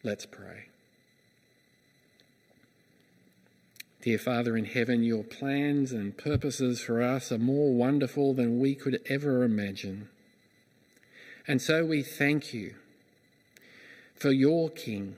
Let's 0.04 0.26
pray. 0.26 0.73
Dear 4.04 4.18
Father 4.18 4.58
in 4.58 4.66
heaven, 4.66 5.02
your 5.02 5.24
plans 5.24 5.94
and 5.94 6.18
purposes 6.18 6.82
for 6.82 7.02
us 7.02 7.32
are 7.32 7.38
more 7.38 7.74
wonderful 7.74 8.34
than 8.34 8.60
we 8.60 8.76
could 8.76 9.00
ever 9.08 9.44
imagine. 9.44 10.10
And 11.48 11.62
so 11.62 11.86
we 11.86 12.04
thank 12.04 12.54
you 12.54 12.76
for 14.14 14.30
your 14.30 14.70
King, 14.70 15.16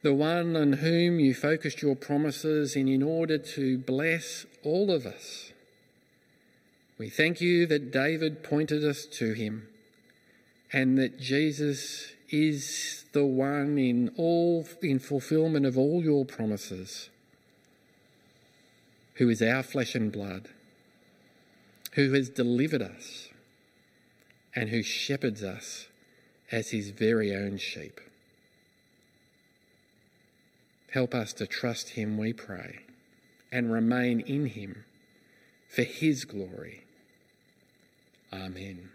the 0.00 0.14
one 0.14 0.56
on 0.56 0.72
whom 0.72 1.20
you 1.20 1.34
focused 1.34 1.82
your 1.82 1.94
promises 1.94 2.76
in, 2.76 2.88
in 2.88 3.02
order 3.02 3.36
to 3.36 3.76
bless 3.76 4.46
all 4.64 4.90
of 4.90 5.04
us. 5.04 5.52
We 6.96 7.10
thank 7.10 7.42
you 7.42 7.66
that 7.66 7.92
David 7.92 8.42
pointed 8.42 8.82
us 8.82 9.04
to 9.18 9.34
him 9.34 9.68
and 10.72 10.96
that 10.96 11.20
Jesus 11.20 12.12
is 12.30 13.04
the 13.12 13.26
one 13.26 13.76
in 13.76 14.14
all 14.16 14.66
in 14.80 14.98
fulfillment 14.98 15.66
of 15.66 15.76
all 15.76 16.02
your 16.02 16.24
promises 16.24 17.09
who 19.20 19.28
is 19.28 19.42
our 19.42 19.62
flesh 19.62 19.94
and 19.94 20.10
blood, 20.10 20.48
who 21.92 22.14
has 22.14 22.30
delivered 22.30 22.80
us, 22.80 23.28
and 24.56 24.70
who 24.70 24.82
shepherds 24.82 25.42
us 25.42 25.88
as 26.50 26.70
his 26.70 26.88
very 26.88 27.36
own 27.36 27.58
sheep. 27.58 28.00
Help 30.92 31.14
us 31.14 31.34
to 31.34 31.46
trust 31.46 31.90
him, 31.90 32.16
we 32.16 32.32
pray, 32.32 32.78
and 33.52 33.70
remain 33.70 34.20
in 34.20 34.46
him 34.46 34.86
for 35.68 35.82
his 35.82 36.24
glory. 36.24 36.84
Amen. 38.32 38.88